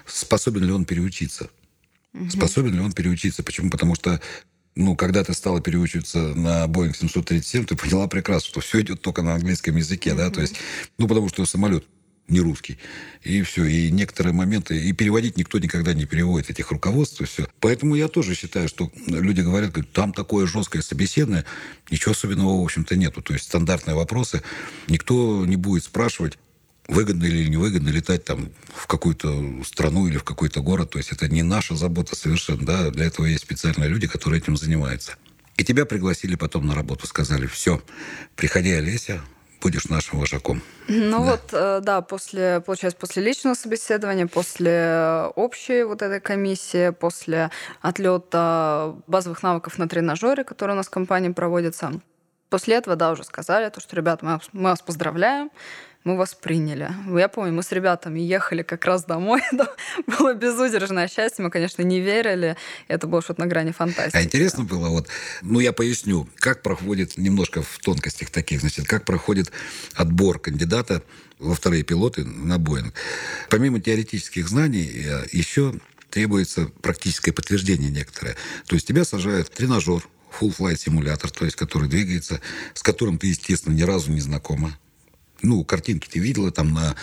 способен 0.06 0.66
ли 0.66 0.72
он 0.72 0.84
переучиться? 0.84 1.50
Способен 2.30 2.74
ли 2.74 2.80
он 2.80 2.92
переучиться? 2.92 3.44
Почему? 3.44 3.70
Потому 3.70 3.96
что 3.96 4.20
ну, 4.76 4.96
когда 4.96 5.24
ты 5.24 5.34
стала 5.34 5.62
переучиваться 5.62 6.20
на 6.20 6.66
Boeing 6.66 6.96
737, 6.96 7.66
ты 7.66 7.76
поняла 7.78 8.08
прекрасно, 8.08 8.50
что 8.50 8.60
все 8.60 8.82
идет 8.82 9.02
только 9.02 9.22
на 9.22 9.36
английском 9.36 9.78
языке, 9.78 10.10
mm-hmm. 10.10 10.18
да, 10.18 10.30
то 10.30 10.42
есть, 10.42 10.56
ну, 10.98 11.08
потому 11.08 11.30
что 11.30 11.46
самолет 11.46 11.86
не 12.28 12.40
русский. 12.42 12.78
И 13.24 13.42
все. 13.44 13.66
И 13.66 13.92
некоторые 13.92 14.34
моменты... 14.34 14.78
И 14.80 14.94
переводить 14.94 15.38
никто 15.38 15.60
никогда 15.60 15.94
не 15.94 16.06
переводит 16.06 16.50
этих 16.50 16.72
руководств 16.72 17.22
и 17.22 17.26
все. 17.26 17.48
Поэтому 17.60 17.96
я 17.96 18.08
тоже 18.08 18.34
считаю, 18.34 18.68
что 18.68 18.92
люди 19.08 19.42
говорят, 19.42 19.72
говорят, 19.72 19.92
там 19.94 20.12
такое 20.12 20.48
жесткое 20.48 20.82
собеседное. 20.82 21.46
Ничего 21.92 22.14
особенного, 22.14 22.60
в 22.60 22.64
общем-то, 22.64 22.96
нету. 22.96 23.22
То 23.22 23.34
есть 23.34 23.46
стандартные 23.46 23.96
вопросы. 23.96 24.42
Никто 24.88 25.46
не 25.46 25.56
будет 25.56 25.84
спрашивать, 25.84 26.40
выгодно 26.88 27.26
или 27.26 27.48
невыгодно 27.48 27.90
летать 27.90 28.26
там 28.26 28.50
в 28.74 28.88
какую-то 28.88 29.64
страну 29.66 30.08
или 30.08 30.18
в 30.18 30.24
какой-то 30.24 30.62
город. 30.62 30.92
То 30.92 30.98
есть 30.98 31.12
это 31.12 31.28
не 31.28 31.44
наша 31.44 31.76
забота 31.76 32.16
совершенно. 32.16 32.66
Да? 32.66 32.90
Для 32.92 33.06
этого 33.06 33.26
есть 33.26 33.44
специальные 33.44 33.90
люди, 33.90 34.08
которые 34.08 34.42
этим 34.42 34.58
занимаются. 34.58 35.16
И 35.58 35.64
тебя 35.64 35.86
пригласили 35.86 36.36
потом 36.36 36.68
на 36.68 36.76
работу. 36.76 37.08
Сказали, 37.08 37.48
все, 37.48 37.82
приходи, 38.36 38.72
Олеся, 38.72 39.22
будешь 39.62 39.86
нашим 39.86 40.20
вожаком. 40.20 40.62
Ну 40.88 41.12
да. 41.12 41.32
вот, 41.32 41.42
э, 41.54 41.80
да, 41.82 42.02
после, 42.02 42.62
получается, 42.64 43.00
после 43.00 43.24
личного 43.24 43.56
собеседования, 43.56 44.28
после 44.28 45.32
общей 45.36 45.84
вот 45.84 46.02
этой 46.02 46.20
комиссии, 46.20 46.92
после 46.92 47.50
отлета 47.82 48.96
базовых 49.08 49.42
навыков 49.44 49.78
на 49.78 49.88
тренажере, 49.88 50.44
которые 50.44 50.76
у 50.76 50.78
нас 50.78 50.88
в 50.88 50.92
компании 50.92 51.30
проводятся, 51.30 52.00
после 52.50 52.76
этого, 52.76 52.96
да, 52.96 53.12
уже 53.12 53.24
сказали, 53.24 53.70
то, 53.70 53.82
что, 53.82 53.96
ребята, 53.96 54.26
мы, 54.26 54.40
мы 54.52 54.70
вас 54.70 54.82
поздравляем, 54.82 55.50
мы 56.06 56.16
вас 56.18 56.36
приняли. 56.36 56.90
Я 57.18 57.28
помню, 57.28 57.52
мы 57.52 57.64
с 57.64 57.72
ребятами 57.72 58.20
ехали 58.20 58.62
как 58.62 58.86
раз 58.86 59.04
домой. 59.06 59.42
было 60.20 60.36
безудержное 60.36 61.08
счастье. 61.08 61.44
Мы, 61.44 61.50
конечно, 61.50 61.82
не 61.82 62.00
верили. 62.00 62.56
Это 62.88 63.08
было 63.08 63.24
что-то 63.24 63.42
на 63.42 63.48
грани 63.48 63.72
фантастики. 63.72 64.16
А 64.16 64.24
интересно 64.24 64.64
было, 64.64 64.90
вот, 64.90 65.08
ну, 65.42 65.60
я 65.60 65.74
поясню, 65.74 66.30
как 66.36 66.62
проходит, 66.62 67.18
немножко 67.18 67.64
в 67.64 67.80
тонкостях 67.80 68.30
таких, 68.30 68.62
значит, 68.62 68.88
как 68.88 69.04
проходит 69.04 69.52
отбор 69.96 70.38
кандидата 70.38 71.02
во 71.40 71.56
вторые 71.56 71.84
пилоты 71.84 72.24
на 72.24 72.60
Боинг. 72.60 72.94
Помимо 73.50 73.82
теоретических 73.82 74.48
знаний, 74.48 74.88
э, 74.88 75.26
еще 75.32 75.74
требуется 76.12 76.70
практическое 76.84 77.32
подтверждение 77.32 77.90
некоторое. 77.90 78.36
То 78.68 78.76
есть 78.76 78.88
тебя 78.88 79.06
сажают 79.06 79.48
в 79.48 79.50
тренажер, 79.50 80.08
full 80.40 80.56
flight 80.56 80.78
симулятор, 80.78 81.32
то 81.32 81.46
есть 81.46 81.58
который 81.58 81.90
двигается, 81.90 82.42
с 82.76 82.84
которым 82.84 83.18
ты, 83.18 83.28
естественно, 83.28 83.74
ни 83.74 83.82
разу 83.82 84.12
не 84.12 84.22
знакома 84.22 84.78
ну, 85.46 85.64
картинки 85.64 86.08
ты 86.10 86.20
видела, 86.20 86.52
там 86.52 86.74
на 86.74 86.96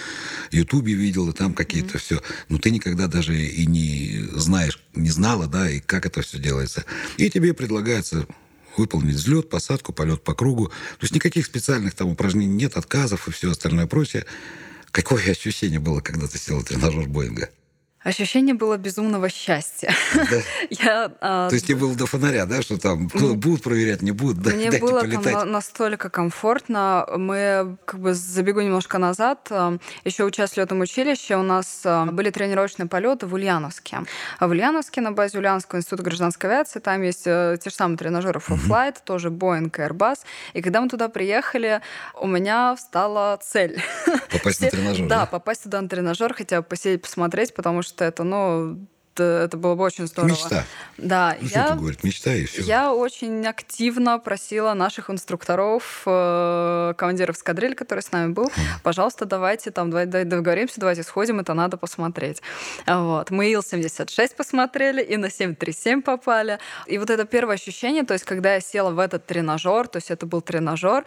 Ютубе 0.51 0.95
видела, 0.95 1.33
там 1.33 1.55
какие-то 1.55 1.97
mm-hmm. 1.97 2.01
все. 2.01 2.23
Но 2.49 2.59
ты 2.59 2.71
никогда 2.71 3.07
даже 3.07 3.41
и 3.41 3.67
не 3.67 4.27
знаешь, 4.33 4.83
не 4.95 5.11
знала, 5.11 5.47
да, 5.47 5.71
и 5.71 5.81
как 5.81 6.07
это 6.07 6.23
все 6.23 6.39
делается. 6.39 6.85
И 7.17 7.31
тебе 7.31 7.55
предлагается 7.55 8.27
выполнить 8.77 9.17
взлет, 9.17 9.49
посадку, 9.49 9.93
полет 9.93 10.23
по 10.23 10.35
кругу. 10.35 10.69
То 10.69 11.03
есть 11.03 11.15
никаких 11.15 11.47
специальных 11.47 11.95
там 11.95 12.09
упражнений 12.09 12.55
нет, 12.55 12.77
отказов 12.77 13.29
и 13.29 13.31
все 13.31 13.51
остальное 13.51 13.87
прочее. 13.87 14.25
Какое 14.91 15.31
ощущение 15.31 15.81
было, 15.81 16.01
когда 16.01 16.27
ты 16.27 16.39
сел 16.39 16.61
в 16.61 16.65
тренажер 16.65 17.07
Боинга? 17.09 17.51
Ощущение 18.05 18.55
было 18.55 18.77
безумного 18.77 19.29
счастья. 19.29 19.95
Да. 20.15 20.39
Я, 20.71 21.13
а... 21.21 21.49
То 21.49 21.55
есть 21.55 21.67
тебе 21.67 21.79
было 21.79 21.95
до 21.95 22.07
фонаря, 22.07 22.47
да, 22.47 22.61
что 22.63 22.79
там 22.79 23.07
будут 23.09 23.63
проверять, 23.63 24.03
не 24.03 24.11
будут, 24.11 24.39
да, 24.43 24.51
Мне 24.51 24.71
дайте 24.71 24.85
было 24.85 25.01
полетать. 25.01 25.33
там 25.33 25.53
настолько 25.53 26.11
комфортно. 26.11 27.07
Мы, 27.17 27.77
как 27.85 28.01
бы 28.01 28.15
забегу 28.15 28.61
немножко 28.61 28.99
назад, 28.99 29.51
еще 30.05 30.25
учась 30.25 30.53
в 30.53 30.57
летном 30.57 30.81
училище, 30.81 31.37
у 31.37 31.43
нас 31.43 31.87
были 32.13 32.31
тренировочные 32.31 32.89
полеты 32.89 33.27
в 33.27 33.35
Ульяновске. 33.35 34.01
А 34.39 34.49
в 34.49 34.51
Ульяновске, 34.51 35.01
на 35.01 35.13
базе 35.13 35.39
Ульяновского 35.39 35.79
института 35.79 36.03
гражданской 36.03 36.51
авиации, 36.51 36.81
там 36.81 37.03
есть 37.03 37.23
э, 37.27 37.57
те 37.63 37.71
же 37.71 37.77
самые 37.77 37.99
тренажеры 37.99 38.41
mm-hmm. 38.41 38.97
тоже 39.05 39.29
Boeing 39.29 39.67
и 39.67 39.81
Airbus. 39.81 40.19
И 40.55 40.63
когда 40.63 40.81
мы 40.81 40.89
туда 40.89 41.09
приехали, 41.09 41.81
у 42.21 42.27
меня 42.27 42.75
встала 42.75 43.39
цель. 43.43 43.81
Попасть 44.31 44.61
на 44.61 44.71
тренажер, 44.71 45.07
да? 45.07 45.21
Да, 45.21 45.27
попасть 45.27 45.63
туда 45.65 45.81
на 45.81 45.89
тренажер, 45.89 46.35
хотя 46.35 46.61
бы 46.61 46.67
посидеть, 46.67 47.03
посмотреть, 47.03 47.55
потому 47.55 47.83
что 47.83 47.92
что 47.93 48.05
это, 48.05 48.25
ну, 48.25 48.87
это 49.21 49.57
было 49.57 49.75
бы 49.75 49.85
очень 49.85 50.07
здорово. 50.07 50.31
Мечта. 50.31 50.65
Да, 50.99 51.37
ну, 51.41 51.49
я, 51.49 51.67
что 51.67 51.77
говорит, 51.77 52.05
мечта 52.05 52.35
и 52.35 52.45
все. 52.45 52.63
Я 52.63 52.93
очень 52.93 53.47
активно 53.47 54.19
просила 54.19 54.75
наших 54.75 55.11
инструкторов, 55.11 56.03
э, 56.07 56.95
командиров 56.97 57.37
эскадриль, 57.37 57.75
который 57.75 58.01
с 58.01 58.13
нами 58.13 58.33
был, 58.33 58.51
пожалуйста, 58.83 59.25
давайте 59.25 59.71
там, 59.71 59.91
давайте 59.91 60.25
договоримся, 60.25 60.81
давайте 60.81 61.03
сходим, 61.03 61.41
это 61.41 61.55
надо 61.55 61.77
посмотреть. 61.77 62.43
Вот. 62.87 63.31
Мы 63.31 63.51
Ил-76 63.53 64.37
посмотрели, 64.37 65.03
и 65.03 65.17
на 65.17 65.31
737 65.31 66.03
попали. 66.03 66.59
И 66.87 66.99
вот 66.99 67.11
это 67.11 67.25
первое 67.25 67.55
ощущение, 67.55 68.05
то 68.05 68.15
есть 68.15 68.25
когда 68.25 68.55
я 68.55 68.61
села 68.61 68.91
в 68.91 68.99
этот 68.99 69.27
тренажер, 69.27 69.89
то 69.89 69.97
есть 69.97 70.11
это 70.11 70.27
был 70.27 70.41
тренажер, 70.41 71.05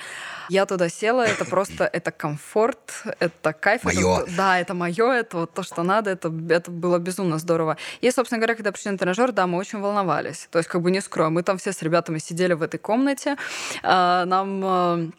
я 0.49 0.65
туда 0.65 0.89
села, 0.89 1.25
это 1.25 1.45
просто, 1.49 1.85
это 1.85 2.11
комфорт, 2.11 3.03
это 3.19 3.53
кайф. 3.53 3.83
Мое. 3.83 4.21
Это, 4.21 4.31
да, 4.35 4.59
это 4.59 4.73
мое, 4.73 5.11
это 5.11 5.37
вот 5.37 5.53
то, 5.53 5.63
что 5.63 5.83
надо, 5.83 6.11
это, 6.11 6.33
это 6.49 6.71
было 6.71 6.99
безумно 6.99 7.37
здорово. 7.37 7.77
И, 8.01 8.11
собственно 8.11 8.39
говоря, 8.39 8.55
когда 8.55 8.71
пришли 8.71 8.91
на 8.91 8.97
тренажер, 8.97 9.31
да, 9.31 9.47
мы 9.47 9.57
очень 9.57 9.79
волновались. 9.79 10.47
То 10.51 10.59
есть, 10.59 10.69
как 10.69 10.81
бы 10.81 10.91
не 10.91 11.01
скрою, 11.01 11.31
мы 11.31 11.43
там 11.43 11.57
все 11.57 11.71
с 11.71 11.81
ребятами 11.81 12.19
сидели 12.19 12.53
в 12.53 12.61
этой 12.61 12.77
комнате, 12.77 13.37
а, 13.83 14.25
нам 14.25 14.61
а, 14.63 15.09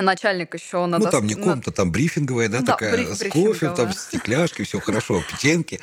начальник 0.00 0.54
еще 0.54 0.86
на 0.86 0.98
Ну, 0.98 1.10
там 1.10 1.26
не 1.26 1.34
комната, 1.34 1.70
там 1.72 1.90
брифинговая, 1.92 2.48
да, 2.48 2.60
Да, 2.60 2.72
такая, 2.72 2.92
бриф- 2.96 3.14
с 3.14 3.18
кофе, 3.30 3.66
там, 3.66 3.86
брифинговая. 3.86 3.92
с 3.92 4.00
стекляшкой, 4.02 4.64
все 4.64 4.80
хорошо, 4.80 5.22
печеньки. 5.30 5.80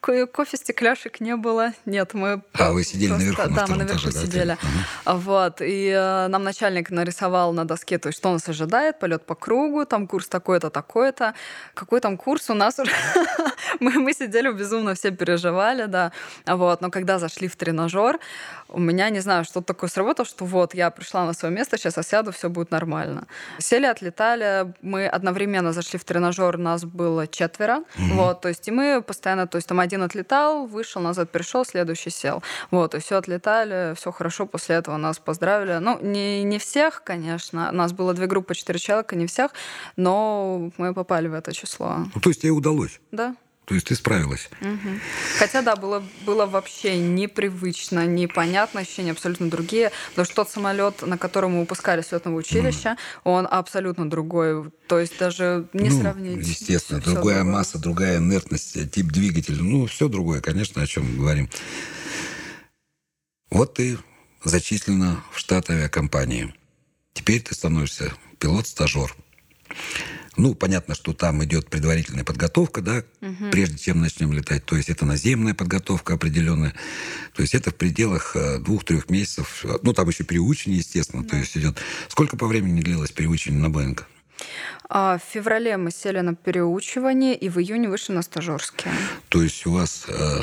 Ко- 0.00 0.26
кофе 0.26 0.56
стекляшек 0.58 1.20
не 1.20 1.36
было. 1.36 1.72
Нет, 1.86 2.12
мы 2.14 2.42
А, 2.52 2.72
вы 2.72 2.84
сидели 2.84 3.08
просто- 3.08 3.24
наверху, 3.24 3.50
на 3.50 3.56
да, 3.56 3.66
мы 3.66 3.76
наверху 3.78 3.98
этаже, 4.08 4.12
да, 4.12 4.20
сидели. 4.26 4.56
ты? 4.60 4.66
Ага. 5.06 5.18
Вот. 5.18 5.60
И 5.62 5.88
э, 5.88 6.26
нам 6.28 6.42
начальник 6.44 6.90
нарисовал 6.90 7.52
на 7.54 7.64
доске, 7.64 7.98
то 7.98 8.08
есть 8.08 8.18
что 8.18 8.30
нас 8.32 8.46
ожидает, 8.48 8.98
полет 8.98 9.24
по 9.24 9.34
кругу, 9.34 9.86
там 9.86 10.06
курс 10.06 10.28
такой-то, 10.28 10.68
такой-то. 10.70 11.32
Какой 11.74 12.00
там 12.00 12.16
курс 12.18 12.50
у 12.50 12.54
нас 12.54 12.78
уже? 12.78 12.92
мы, 13.80 13.92
мы 13.92 14.12
сидели 14.12 14.52
безумно, 14.52 14.94
все 14.94 15.10
переживали, 15.12 15.86
да. 15.86 16.12
Вот. 16.46 16.82
Но 16.82 16.90
когда 16.90 17.18
зашли 17.18 17.48
в 17.48 17.56
тренажер, 17.56 18.18
у 18.68 18.78
меня, 18.78 19.08
не 19.10 19.20
знаю, 19.20 19.44
что 19.44 19.62
такое 19.62 19.88
сработало, 19.88 20.26
что 20.26 20.44
вот 20.44 20.74
я 20.74 20.90
пришла 20.90 21.24
на 21.24 21.32
свое 21.32 21.54
место, 21.54 21.78
сейчас 21.78 21.96
осяду, 21.98 22.32
все 22.32 22.48
будет 22.50 22.70
нормально. 22.70 23.19
Сели, 23.58 23.86
отлетали, 23.86 24.74
мы 24.82 25.06
одновременно 25.06 25.72
зашли 25.72 25.98
в 25.98 26.04
тренажер, 26.04 26.58
нас 26.58 26.84
было 26.84 27.26
четверо, 27.26 27.84
вот, 27.96 28.40
то 28.40 28.48
есть 28.48 28.68
и 28.68 28.70
мы 28.70 29.02
постоянно, 29.02 29.46
то 29.46 29.56
есть 29.56 29.68
там 29.68 29.80
один 29.80 30.02
отлетал, 30.02 30.66
вышел, 30.66 31.02
назад 31.02 31.30
пришел, 31.30 31.64
следующий 31.64 32.10
сел. 32.10 32.42
Вот, 32.70 32.94
и 32.94 32.98
все 32.98 33.16
отлетали, 33.16 33.94
все 33.94 34.12
хорошо, 34.12 34.46
после 34.46 34.76
этого 34.76 34.96
нас 34.96 35.18
поздравили. 35.18 35.78
Ну, 35.78 35.98
не, 36.00 36.42
не 36.42 36.58
всех, 36.58 37.02
конечно, 37.04 37.72
нас 37.72 37.92
было 37.92 38.14
две 38.14 38.26
группы, 38.26 38.54
четыре 38.54 38.78
человека, 38.78 39.16
не 39.16 39.26
всех, 39.26 39.52
но 39.96 40.70
мы 40.76 40.94
попали 40.94 41.28
в 41.28 41.34
это 41.34 41.52
число, 41.52 42.06
Ну, 42.14 42.20
то 42.20 42.30
есть 42.30 42.42
тебе 42.42 42.52
удалось, 42.52 43.00
да. 43.12 43.34
То 43.64 43.74
есть 43.74 43.86
ты 43.86 43.94
справилась. 43.94 44.48
Мгм. 44.60 45.00
Хотя, 45.38 45.62
да, 45.62 45.76
было, 45.76 46.02
было 46.26 46.46
вообще 46.46 46.98
непривычно, 46.98 48.04
непонятно, 48.04 48.80
ощущения 48.80 49.12
абсолютно 49.12 49.48
другие, 49.48 49.92
потому 50.10 50.26
что 50.26 50.34
тот 50.36 50.50
самолет, 50.50 51.02
на 51.02 51.16
котором 51.16 51.52
мы 51.52 51.60
выпускали 51.60 52.02
с 52.02 52.10
летного 52.10 52.36
училища, 52.36 52.96
он 53.22 53.46
абсолютно 53.48 54.10
другой. 54.10 54.70
То 54.88 54.98
есть 54.98 55.16
даже 55.18 55.68
не 55.72 55.90
ну, 55.90 56.00
сравнить. 56.00 56.46
Естественно, 56.46 57.00
Всё 57.00 57.12
другая 57.12 57.36
другое. 57.36 57.44
масса, 57.44 57.78
другая 57.78 58.18
инертность, 58.18 58.90
тип 58.90 59.06
двигателя. 59.06 59.62
Ну, 59.62 59.86
все 59.86 60.08
другое, 60.08 60.40
конечно, 60.40 60.82
о 60.82 60.86
чем 60.86 61.08
мы 61.08 61.18
говорим. 61.18 61.48
Вот 63.50 63.74
ты 63.74 63.98
зачислена 64.42 65.22
в 65.32 65.38
штат 65.38 65.70
авиакомпании. 65.70 66.54
Теперь 67.12 67.40
ты 67.40 67.54
становишься 67.54 68.12
пилот-стажер. 68.38 69.14
Ну, 70.36 70.54
понятно, 70.54 70.94
что 70.94 71.12
там 71.12 71.42
идет 71.44 71.68
предварительная 71.68 72.24
подготовка, 72.24 72.80
да, 72.80 73.02
прежде 73.50 73.78
чем 73.78 74.00
начнем 74.00 74.32
летать. 74.32 74.64
То 74.64 74.76
есть 74.76 74.88
это 74.88 75.04
наземная 75.04 75.54
подготовка 75.54 76.14
определенная. 76.14 76.74
То 77.34 77.42
есть 77.42 77.54
это 77.54 77.70
в 77.70 77.74
пределах 77.74 78.36
э, 78.36 78.58
двух-трех 78.58 79.10
месяцев. 79.10 79.64
Ну, 79.82 79.92
там 79.92 80.08
еще 80.08 80.24
переучение, 80.24 80.78
естественно, 80.78 81.24
то 81.24 81.36
есть 81.36 81.56
идет. 81.56 81.78
Сколько 82.08 82.36
по 82.36 82.46
времени 82.46 82.80
длилось 82.80 83.10
переучение 83.10 83.60
на 83.60 83.70
Боинг? 83.70 84.06
А 84.88 85.18
в 85.18 85.32
феврале 85.32 85.76
мы 85.76 85.90
сели 85.90 86.20
на 86.20 86.34
переучивание, 86.34 87.36
и 87.36 87.48
в 87.48 87.58
июне 87.58 87.88
вышли 87.88 88.12
на 88.12 88.22
стажерские. 88.22 88.92
То 89.28 89.42
есть 89.42 89.66
у 89.66 89.72
вас, 89.72 90.04
э, 90.08 90.40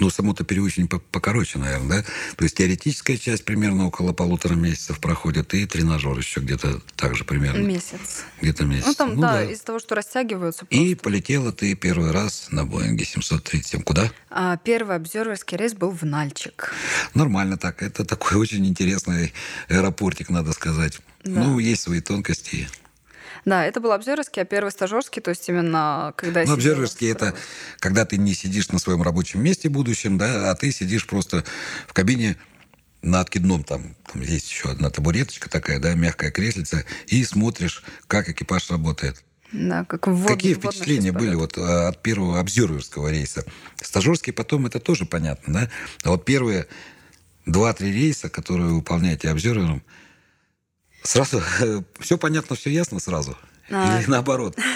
ну, 0.00 0.10
само-то 0.10 0.44
переучение 0.44 0.88
по- 0.88 0.98
покороче, 0.98 1.58
наверное, 1.58 2.02
да? 2.02 2.08
То 2.36 2.44
есть 2.44 2.56
теоретическая 2.56 3.16
часть 3.16 3.44
примерно 3.44 3.86
около 3.86 4.12
полутора 4.12 4.54
месяцев 4.54 5.00
проходит, 5.00 5.54
и 5.54 5.66
тренажер 5.66 6.16
еще 6.16 6.40
где-то 6.40 6.80
так 6.96 7.16
же 7.16 7.24
примерно. 7.24 7.58
Месяц. 7.64 8.24
Где-то 8.40 8.64
месяц. 8.64 8.86
Ну, 8.86 8.94
там, 8.94 9.20
да, 9.20 9.42
из-за 9.44 9.64
того, 9.64 9.78
что 9.78 9.94
растягиваются. 9.94 10.66
И 10.70 10.94
просто. 10.94 11.04
полетела 11.04 11.52
ты 11.52 11.74
первый 11.74 12.10
раз 12.10 12.48
на 12.50 12.64
Боинге 12.64 13.04
737. 13.04 13.82
Куда? 13.82 14.10
А, 14.30 14.56
первый 14.58 14.96
обзерверский 14.96 15.56
рейс 15.56 15.74
был 15.74 15.90
в 15.90 16.02
Нальчик. 16.04 16.72
Нормально 17.14 17.56
так. 17.56 17.82
Это 17.82 18.04
такой 18.04 18.36
очень 18.38 18.66
интересный 18.66 19.32
аэропортик, 19.68 20.30
надо 20.30 20.52
сказать. 20.52 20.98
Да. 21.24 21.42
Ну, 21.42 21.58
есть 21.58 21.82
свои 21.82 22.00
тонкости. 22.00 22.68
Да, 23.44 23.64
это 23.64 23.80
был 23.80 23.92
обзерверский, 23.92 24.42
а 24.42 24.44
первый 24.44 24.70
стажерский, 24.70 25.20
то 25.22 25.30
есть 25.30 25.48
именно 25.48 26.12
когда 26.16 26.44
Ну, 26.44 26.52
обзерверский 26.54 27.10
это 27.10 27.34
когда 27.78 28.04
ты 28.04 28.16
не 28.16 28.34
сидишь 28.34 28.70
на 28.70 28.78
своем 28.78 29.02
рабочем 29.02 29.42
месте 29.42 29.68
будущем, 29.68 30.18
да, 30.18 30.50
а 30.50 30.54
ты 30.54 30.72
сидишь 30.72 31.06
просто 31.06 31.44
в 31.86 31.92
кабине 31.92 32.36
на 33.02 33.20
откидном 33.20 33.62
там, 33.62 33.94
там 34.12 34.22
есть 34.22 34.50
еще 34.50 34.70
одна 34.70 34.90
табуреточка 34.90 35.48
такая, 35.48 35.78
да, 35.78 35.94
мягкая 35.94 36.30
креслица, 36.30 36.84
и 37.06 37.24
смотришь, 37.24 37.84
как 38.08 38.28
экипаж 38.28 38.70
работает. 38.70 39.22
Да, 39.52 39.84
как 39.84 40.08
ввод- 40.08 40.26
Какие 40.26 40.54
впечатления 40.54 41.12
были 41.12 41.36
вот 41.36 41.56
а, 41.56 41.88
от 41.88 42.02
первого 42.02 42.40
обзерверского 42.40 43.10
рейса? 43.12 43.44
Стажерский 43.80 44.32
потом 44.32 44.66
это 44.66 44.80
тоже 44.80 45.06
понятно, 45.06 45.52
да? 45.54 45.70
А 46.02 46.10
вот 46.10 46.24
первые 46.24 46.66
два-три 47.46 47.92
рейса, 47.92 48.28
которые 48.28 48.66
вы 48.66 48.74
выполняете 48.76 49.30
обзервером, 49.30 49.84
сразу 51.06 51.42
все 52.00 52.18
понятно, 52.18 52.56
все 52.56 52.70
ясно 52.70 53.00
сразу? 53.00 53.36
А. 53.70 53.98
Или 53.98 54.10
наоборот? 54.10 54.56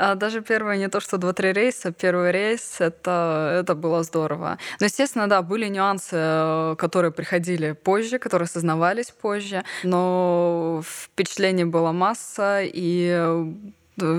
А 0.00 0.14
даже 0.14 0.42
первый 0.42 0.78
не 0.78 0.88
то, 0.88 1.00
что 1.00 1.18
два-три 1.18 1.52
рейса, 1.52 1.90
первый 1.90 2.30
рейс 2.30 2.76
это, 2.78 3.58
это 3.60 3.74
было 3.74 4.04
здорово. 4.04 4.58
Но, 4.78 4.86
естественно, 4.86 5.28
да, 5.28 5.42
были 5.42 5.66
нюансы, 5.66 6.14
э, 6.14 6.74
которые 6.78 7.10
приходили 7.10 7.72
позже, 7.72 8.20
которые 8.20 8.44
осознавались 8.44 9.10
позже, 9.10 9.64
но 9.82 10.82
впечатлений 10.86 11.64
была 11.64 11.92
масса, 11.92 12.60
и 12.62 13.42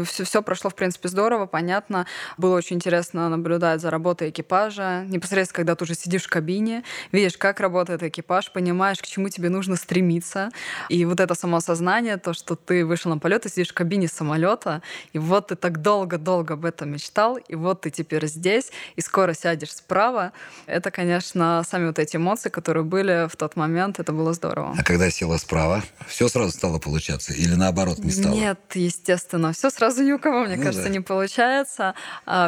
все, 0.06 0.24
все 0.24 0.42
прошло, 0.42 0.70
в 0.70 0.76
принципе, 0.76 1.10
здорово, 1.10 1.46
понятно. 1.46 2.06
Было 2.38 2.56
очень 2.56 2.78
интересно 2.78 3.30
наблюдать 3.30 3.82
за 3.82 3.90
работой 3.90 4.30
экипажа. 4.30 5.06
Непосредственно, 5.08 5.56
когда 5.56 5.76
ты 5.76 5.84
уже 5.84 5.96
сидишь 5.96 6.24
в 6.24 6.30
кабине, 6.30 6.84
видишь, 7.12 7.38
как 7.38 7.60
работает 7.60 8.04
экипаж, 8.04 8.52
понимаешь, 8.52 9.00
к 9.00 9.06
чему 9.06 9.30
тебе 9.30 9.50
нужно 9.50 9.76
стремиться. 9.76 10.50
И 10.90 11.06
вот 11.06 11.20
это 11.20 11.36
самоосознание, 11.36 12.18
то, 12.18 12.34
что 12.34 12.56
ты 12.56 12.86
вышел 12.86 13.12
на 13.12 13.18
полет 13.18 13.46
и 13.46 13.50
сидишь 13.50 13.70
в 13.70 13.74
кабине 13.74 14.08
самолета, 14.08 14.82
и 15.14 15.20
вот 15.20 15.48
ты 15.48 15.56
так 15.56 15.82
долго-долго 15.82 16.56
об 16.56 16.66
этом 16.66 16.92
мечтал, 16.92 17.38
и 17.38 17.56
вот 17.56 17.82
ты 17.82 17.90
теперь 17.90 18.28
здесь, 18.28 18.72
и 18.96 19.02
скоро 19.02 19.34
сядешь 19.34 19.74
справа. 19.74 20.34
Это, 20.66 20.92
конечно, 20.92 21.64
сами 21.68 21.88
вот 21.88 22.00
эти 22.00 22.18
эмоции, 22.18 22.50
которые 22.50 22.84
были 22.84 23.28
в 23.28 23.36
тот 23.36 23.56
момент, 23.56 24.00
это 24.00 24.12
было 24.12 24.34
здорово. 24.34 24.76
А 24.78 24.84
когда 24.84 25.10
села 25.10 25.38
справа, 25.38 25.84
все 26.08 26.28
сразу 26.28 26.52
стало 26.52 26.80
получаться? 26.80 27.34
Или 27.34 27.56
наоборот 27.56 28.00
не 28.00 28.12
стало? 28.12 28.34
Нет, 28.34 28.60
естественно, 28.74 29.54
все 29.54 29.69
сразу 29.70 30.04
Юкова, 30.04 30.46
мне 30.46 30.58
Ну 30.58 30.64
кажется, 30.64 30.88
да. 30.88 30.90
не 30.90 31.00
получается. 31.00 31.94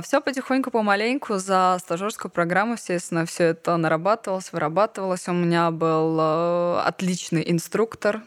все 0.03 0.21
потихоньку, 0.21 0.71
помаленьку 0.71 1.37
за 1.37 1.77
стажерскую 1.79 2.31
программу, 2.31 2.73
естественно, 2.73 3.25
все 3.25 3.45
это 3.45 3.77
нарабатывалось, 3.77 4.51
вырабатывалось. 4.51 5.27
У 5.27 5.33
меня 5.33 5.71
был 5.71 6.17
э, 6.19 6.81
отличный 6.85 7.43
инструктор, 7.49 8.21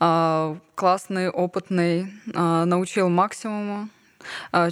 э, 0.00 0.56
классный, 0.74 1.28
опытный, 1.30 2.12
э, 2.34 2.64
научил 2.64 3.08
максимуму 3.08 3.88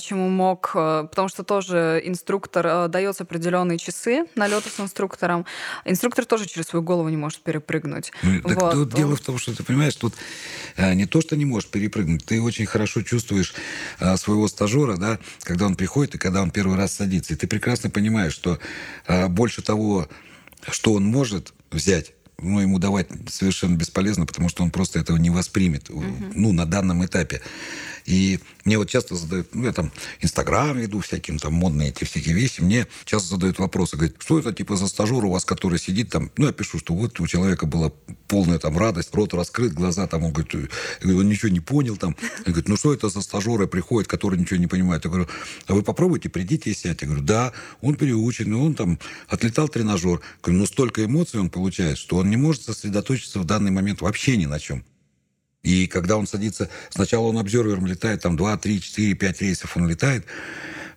чему 0.00 0.28
мог, 0.28 0.72
э, 0.74 1.06
потому 1.08 1.28
что 1.28 1.44
тоже 1.44 2.02
инструктор 2.04 2.66
э, 2.66 2.88
дается 2.88 3.24
определенные 3.24 3.78
часы 3.78 4.26
налета 4.34 4.68
с 4.68 4.80
инструктором. 4.80 5.46
Инструктор 5.84 6.24
тоже 6.24 6.46
через 6.46 6.66
свою 6.66 6.82
голову 6.82 7.08
не 7.08 7.16
может 7.16 7.40
перепрыгнуть. 7.40 8.12
Ну, 8.22 8.40
так 8.42 8.60
Вот, 8.60 8.72
тут 8.72 8.94
дело 8.94 9.16
в 9.16 9.20
том, 9.20 9.38
что 9.38 9.54
ты 9.54 9.62
понимаешь, 9.62 9.94
тут 9.96 10.14
не 10.76 11.06
то, 11.06 11.20
что 11.20 11.36
не 11.36 11.44
можешь 11.44 11.68
перепрыгнуть, 11.70 12.24
ты 12.24 12.40
очень 12.40 12.66
хорошо 12.66 13.02
чувствуешь 13.02 13.54
своего 14.16 14.48
стажера, 14.48 14.96
да, 14.96 15.18
когда 15.42 15.66
он 15.66 15.76
приходит 15.76 16.14
и 16.14 16.18
когда 16.18 16.42
он 16.42 16.50
первый 16.50 16.76
раз 16.76 16.92
садится. 16.92 17.34
И 17.34 17.36
ты 17.36 17.46
прекрасно 17.46 17.90
понимаешь, 17.90 18.32
что 18.32 18.58
больше 19.28 19.62
того, 19.62 20.08
что 20.70 20.92
он 20.94 21.04
может 21.04 21.52
взять, 21.70 22.12
ну, 22.38 22.60
ему 22.60 22.78
давать 22.78 23.08
совершенно 23.28 23.76
бесполезно, 23.76 24.26
потому 24.26 24.48
что 24.48 24.62
он 24.62 24.70
просто 24.70 24.98
этого 24.98 25.16
не 25.16 25.30
воспримет, 25.30 25.88
угу. 25.90 26.04
ну, 26.34 26.52
на 26.52 26.66
данном 26.66 27.04
этапе. 27.04 27.40
И 28.04 28.38
мне 28.64 28.78
вот 28.78 28.88
часто 28.88 29.16
задают, 29.16 29.54
ну, 29.54 29.64
я 29.64 29.72
там 29.72 29.90
Инстаграм 30.20 30.78
веду, 30.78 31.00
всяким 31.00 31.38
там 31.38 31.54
модные 31.54 31.88
эти 31.88 32.04
всякие 32.04 32.34
вещи, 32.34 32.60
мне 32.60 32.86
часто 33.04 33.30
задают 33.30 33.58
вопросы, 33.58 33.96
говорят, 33.96 34.16
что 34.20 34.38
это 34.38 34.52
типа 34.52 34.76
за 34.76 34.86
стажер 34.86 35.24
у 35.24 35.30
вас, 35.30 35.44
который 35.44 35.78
сидит 35.78 36.10
там, 36.10 36.30
ну, 36.36 36.46
я 36.46 36.52
пишу, 36.52 36.78
что 36.78 36.94
вот 36.94 37.18
у 37.20 37.26
человека 37.26 37.66
была 37.66 37.90
полная 38.28 38.58
там 38.58 38.78
радость, 38.78 39.14
рот 39.14 39.34
раскрыт, 39.34 39.72
глаза 39.72 40.06
там, 40.06 40.24
он 40.24 40.32
говорит, 40.32 40.70
он 41.02 41.28
ничего 41.28 41.48
не 41.48 41.60
понял 41.60 41.96
там. 41.96 42.16
Он 42.46 42.52
говорит, 42.52 42.68
ну, 42.68 42.76
что 42.76 42.92
это 42.92 43.08
за 43.08 43.22
стажеры 43.22 43.66
приходят, 43.66 44.08
которые 44.08 44.40
ничего 44.40 44.58
не 44.58 44.66
понимают? 44.66 45.04
Я 45.04 45.10
говорю, 45.10 45.28
а 45.66 45.74
вы 45.74 45.82
попробуйте, 45.82 46.28
придите 46.28 46.70
и 46.70 46.74
сядьте. 46.74 47.06
Я 47.06 47.08
говорю, 47.08 47.24
да, 47.24 47.52
он 47.80 47.96
переучен, 47.96 48.54
он 48.54 48.74
там 48.74 48.98
отлетал 49.28 49.68
тренажер. 49.68 50.20
Я 50.20 50.20
говорю, 50.42 50.60
ну, 50.60 50.66
столько 50.66 51.04
эмоций 51.04 51.40
он 51.40 51.50
получает, 51.50 51.98
что 51.98 52.16
он 52.16 52.25
не 52.30 52.36
может 52.36 52.62
сосредоточиться 52.62 53.38
в 53.38 53.44
данный 53.44 53.70
момент 53.70 54.00
вообще 54.00 54.36
ни 54.36 54.46
на 54.46 54.58
чем. 54.60 54.84
И 55.62 55.88
когда 55.88 56.16
он 56.16 56.26
садится, 56.26 56.70
сначала 56.90 57.26
он 57.26 57.38
обзорвером 57.38 57.86
летает, 57.86 58.22
там 58.22 58.36
2, 58.36 58.56
3, 58.56 58.80
4, 58.80 59.14
5 59.14 59.40
рейсов 59.42 59.76
он 59.76 59.88
летает, 59.88 60.24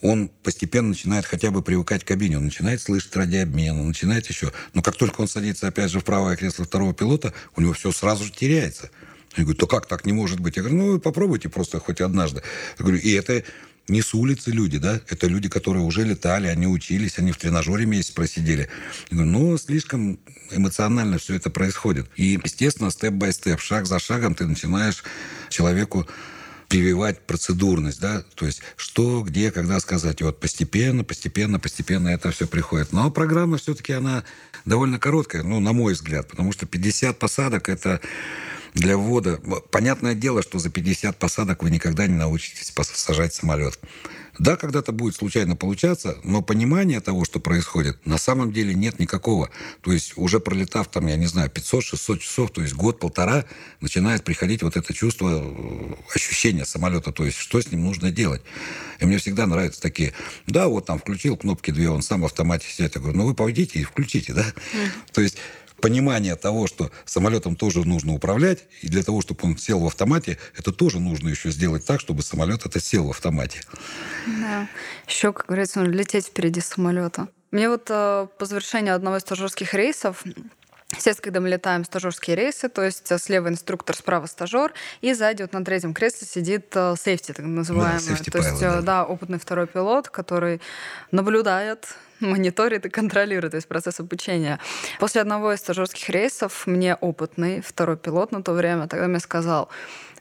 он 0.02 0.30
постепенно 0.44 0.90
начинает 0.90 1.26
хотя 1.26 1.52
бы 1.52 1.62
привыкать 1.62 2.04
к 2.04 2.08
кабине, 2.08 2.38
он 2.38 2.46
начинает 2.46 2.82
слышать 2.82 3.16
радиообмен, 3.16 3.80
он 3.80 3.88
начинает 3.88 4.28
еще. 4.28 4.54
Но 4.74 4.82
как 4.82 4.96
только 4.96 5.22
он 5.22 5.28
садится, 5.28 5.68
опять 5.68 5.92
же, 5.92 6.00
в 6.00 6.06
правое 6.06 6.36
кресло 6.36 6.66
второго 6.66 6.94
пилота, 6.94 7.34
у 7.56 7.62
него 7.62 7.74
все 7.74 7.92
сразу 7.92 8.24
же 8.24 8.32
теряется. 8.32 8.92
Я 9.36 9.44
говорю, 9.44 9.60
то 9.60 9.68
как 9.68 9.88
так 9.88 10.06
не 10.06 10.14
может 10.14 10.40
быть? 10.40 10.58
Я 10.58 10.64
говорю, 10.64 10.78
ну, 10.78 10.92
вы 10.92 11.00
попробуйте 11.00 11.50
просто 11.50 11.80
хоть 11.80 12.02
однажды. 12.02 12.42
Я 12.78 12.84
говорю, 12.84 13.00
и 13.00 13.12
это 13.12 13.44
не 13.90 14.02
с 14.02 14.14
улицы 14.14 14.52
люди, 14.52 14.78
да, 14.78 15.02
это 15.10 15.28
люди, 15.28 15.50
которые 15.50 15.84
уже 15.84 16.04
летали, 16.04 16.48
они 16.48 16.68
учились, 16.68 17.18
они 17.18 17.32
в 17.32 17.38
тренажере 17.38 17.86
месяц 17.86 18.12
просидели. 18.12 18.70
Говорю, 19.12 19.30
ну, 19.30 19.58
слишком 19.58 20.20
эмоционально 20.52 21.18
все 21.18 21.36
это 21.36 21.50
происходит. 21.50 22.08
И, 22.16 22.40
естественно, 22.44 22.92
степ-бай-степ, 22.92 23.60
шаг 23.60 23.86
за 23.86 24.00
шагом 24.00 24.36
ты 24.36 24.46
начинаешь 24.46 25.04
человеку 25.50 26.08
прививать 26.70 27.20
процедурность, 27.22 28.00
да, 28.00 28.24
то 28.36 28.46
есть 28.46 28.62
что, 28.76 29.24
где, 29.24 29.52
когда 29.52 29.80
сказать. 29.80 30.22
И 30.22 30.24
вот 30.24 30.40
постепенно, 30.40 31.04
постепенно, 31.04 31.60
постепенно 31.60 32.10
это 32.10 32.32
все 32.32 32.46
приходит. 32.48 32.94
Но 32.94 33.10
программа 33.10 33.58
все-таки, 33.58 33.92
она 33.94 34.24
довольно 34.66 35.00
короткая, 35.00 35.42
ну, 35.42 35.60
на 35.60 35.74
мой 35.74 35.94
взгляд, 35.94 36.28
потому 36.28 36.54
что 36.54 36.68
50 36.68 37.18
посадок– 37.18 37.70
это 37.70 38.00
для 38.74 38.98
ввода. 38.98 39.40
Понятное 39.72 40.14
дело, 40.14 40.42
что 40.42 40.60
за 40.60 40.70
50 40.70 41.18
посадок 41.18 41.64
вы 41.64 41.70
никогда 41.70 42.08
не 42.08 42.16
научитесь 42.16 42.74
сажать 42.94 43.34
самолет. 43.34 43.80
Да, 44.40 44.56
когда-то 44.56 44.94
будет 44.94 45.16
случайно 45.16 45.58
получаться, 45.58 46.18
но 46.24 46.42
понимания 46.42 47.02
того, 47.02 47.26
что 47.26 47.42
происходит, 47.42 48.06
на 48.06 48.18
самом 48.18 48.54
деле 48.54 48.74
нет 48.74 48.98
никакого. 48.98 49.50
То 49.82 49.92
есть 49.92 50.14
уже 50.16 50.40
пролетав 50.40 50.88
там, 50.88 51.08
я 51.08 51.18
не 51.18 51.26
знаю, 51.26 51.52
500-600 51.52 52.18
часов, 52.20 52.52
то 52.52 52.62
есть 52.62 52.74
год-полтора, 52.74 53.44
начинает 53.82 54.24
приходить 54.24 54.64
вот 54.64 54.78
это 54.78 54.94
чувство, 54.94 55.44
э, 55.44 55.94
ощущение 56.16 56.66
самолета, 56.66 57.12
то 57.12 57.26
есть 57.26 57.38
что 57.38 57.62
с 57.62 57.70
ним 57.70 57.84
нужно 57.84 58.12
делать. 58.12 58.42
И 59.02 59.06
мне 59.06 59.18
всегда 59.18 59.46
нравятся 59.46 59.82
такие, 59.82 60.14
да, 60.48 60.70
вот 60.70 60.86
там 60.86 61.00
включил 61.00 61.36
кнопки 61.36 61.72
две, 61.72 61.90
он 61.90 62.02
сам 62.02 62.22
в 62.22 62.26
автомате 62.26 62.66
сидит. 62.70 62.96
Я 62.96 63.02
говорю, 63.02 63.18
ну 63.18 63.26
вы 63.26 63.34
пойдите 63.34 63.80
и 63.80 63.84
включите, 63.84 64.34
да. 64.34 64.46
Mm. 64.46 64.90
То 65.12 65.22
есть 65.22 65.38
понимание 65.82 66.36
того, 66.36 66.68
что 66.68 66.92
самолетом 67.06 67.56
тоже 67.56 67.88
нужно 67.88 68.14
управлять, 68.14 68.66
и 68.82 68.88
для 68.88 69.04
того, 69.04 69.22
чтобы 69.22 69.42
он 69.44 69.58
сел 69.58 69.80
в 69.80 69.88
автомате, 69.88 70.38
это 70.58 70.72
тоже 70.72 71.00
нужно 71.00 71.30
еще 71.30 71.50
сделать 71.52 71.86
так, 71.86 72.00
чтобы 72.00 72.22
самолет 72.22 72.66
это 72.66 72.80
сел 72.80 73.08
в 73.08 73.10
автомате. 73.12 73.62
Да. 74.28 74.68
Еще, 75.08 75.34
как 75.34 75.48
говорится, 75.48 75.80
нужно 75.80 75.94
лететь 75.94 76.28
впереди 76.28 76.62
самолета. 76.62 77.28
Мне 77.52 77.70
вот 77.70 77.88
э, 77.90 78.28
по 78.38 78.46
завершению 78.46 78.96
одного 78.96 79.18
из 79.18 79.22
стажерских 79.22 79.74
рейсов 79.74 80.24
Естественно, 80.92 81.24
когда 81.24 81.40
мы 81.40 81.50
летаем 81.50 81.86
стажерские 81.86 82.36
рейсы, 82.36 82.68
то 82.68 82.84
есть 82.84 83.12
э, 83.12 83.20
слева 83.20 83.48
инструктор, 83.48 83.96
справа 83.96 84.26
стажер, 84.26 84.74
и 85.02 85.14
сзади 85.14 85.44
вот 85.44 85.54
на 85.54 85.64
третьем 85.64 85.94
кресле 85.94 86.28
сидит 86.28 86.76
сейфти, 86.98 87.32
так 87.32 87.46
называемый. 87.46 88.18
Да, 88.18 88.32
то 88.32 88.38
есть, 88.40 88.60
да. 88.60 88.82
да, 88.82 89.06
опытный 89.06 89.38
второй 89.38 89.68
пилот, 89.68 90.10
который 90.10 90.62
наблюдает 91.12 91.96
мониторит 92.26 92.86
и 92.86 92.90
контролирует 92.90 93.54
весь 93.54 93.66
процесс 93.66 94.00
обучения. 94.00 94.60
После 95.00 95.22
одного 95.22 95.54
из 95.54 95.60
стажерских 95.60 96.10
рейсов 96.10 96.68
мне 96.68 96.96
опытный 96.96 97.62
второй 97.62 97.98
пилот 97.98 98.32
на 98.32 98.44
то 98.44 98.54
время 98.54 98.88
тогда 98.88 99.08
мне 99.08 99.20
сказал, 99.20 99.70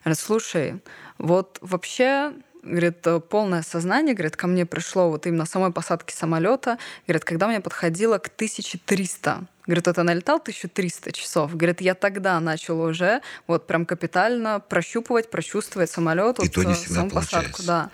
говорит, 0.04 0.18
слушай, 0.18 0.80
вот 1.18 1.58
вообще 1.60 2.32
говорит, 2.62 3.06
полное 3.30 3.62
сознание, 3.62 4.14
говорит, 4.14 4.36
ко 4.36 4.46
мне 4.46 4.66
пришло 4.66 5.10
вот 5.10 5.26
именно 5.26 5.46
самой 5.46 5.72
посадки 5.72 6.12
самолета, 6.12 6.78
говорит, 7.06 7.24
когда 7.24 7.46
мне 7.48 7.60
подходило 7.60 8.18
к 8.18 8.26
1300 8.26 9.46
Говорит, 9.68 9.86
это 9.86 10.02
налетал 10.02 10.38
1300 10.38 11.12
часов. 11.12 11.54
Говорит, 11.54 11.82
я 11.82 11.94
тогда 11.94 12.40
начал 12.40 12.80
уже 12.80 13.20
вот 13.46 13.66
прям 13.66 13.84
капитально 13.84 14.60
прощупывать, 14.60 15.30
прочувствовать 15.30 15.90
самолет. 15.90 16.38
И 16.38 16.42
вот, 16.42 16.52
то 16.54 16.62
не 16.64 16.72
всегда 16.72 16.94
саму 16.94 17.10
посадку, 17.10 17.62
да. 17.64 17.90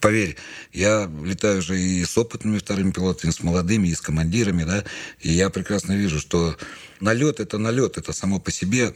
Поверь, 0.00 0.36
я 0.72 1.10
летаю 1.24 1.58
уже 1.58 1.80
и 1.80 2.04
с 2.04 2.16
опытными 2.16 2.58
вторыми 2.58 2.92
пилотами, 2.92 3.30
и 3.30 3.34
с 3.34 3.42
молодыми, 3.42 3.88
и 3.88 3.94
с 3.94 4.00
командирами, 4.00 4.64
да, 4.64 4.84
и 5.20 5.30
я 5.32 5.50
прекрасно 5.50 5.92
вижу, 5.92 6.20
что 6.20 6.56
налет 7.00 7.40
это 7.40 7.58
налет, 7.58 7.98
это 7.98 8.12
само 8.12 8.38
по 8.38 8.50
себе 8.50 8.92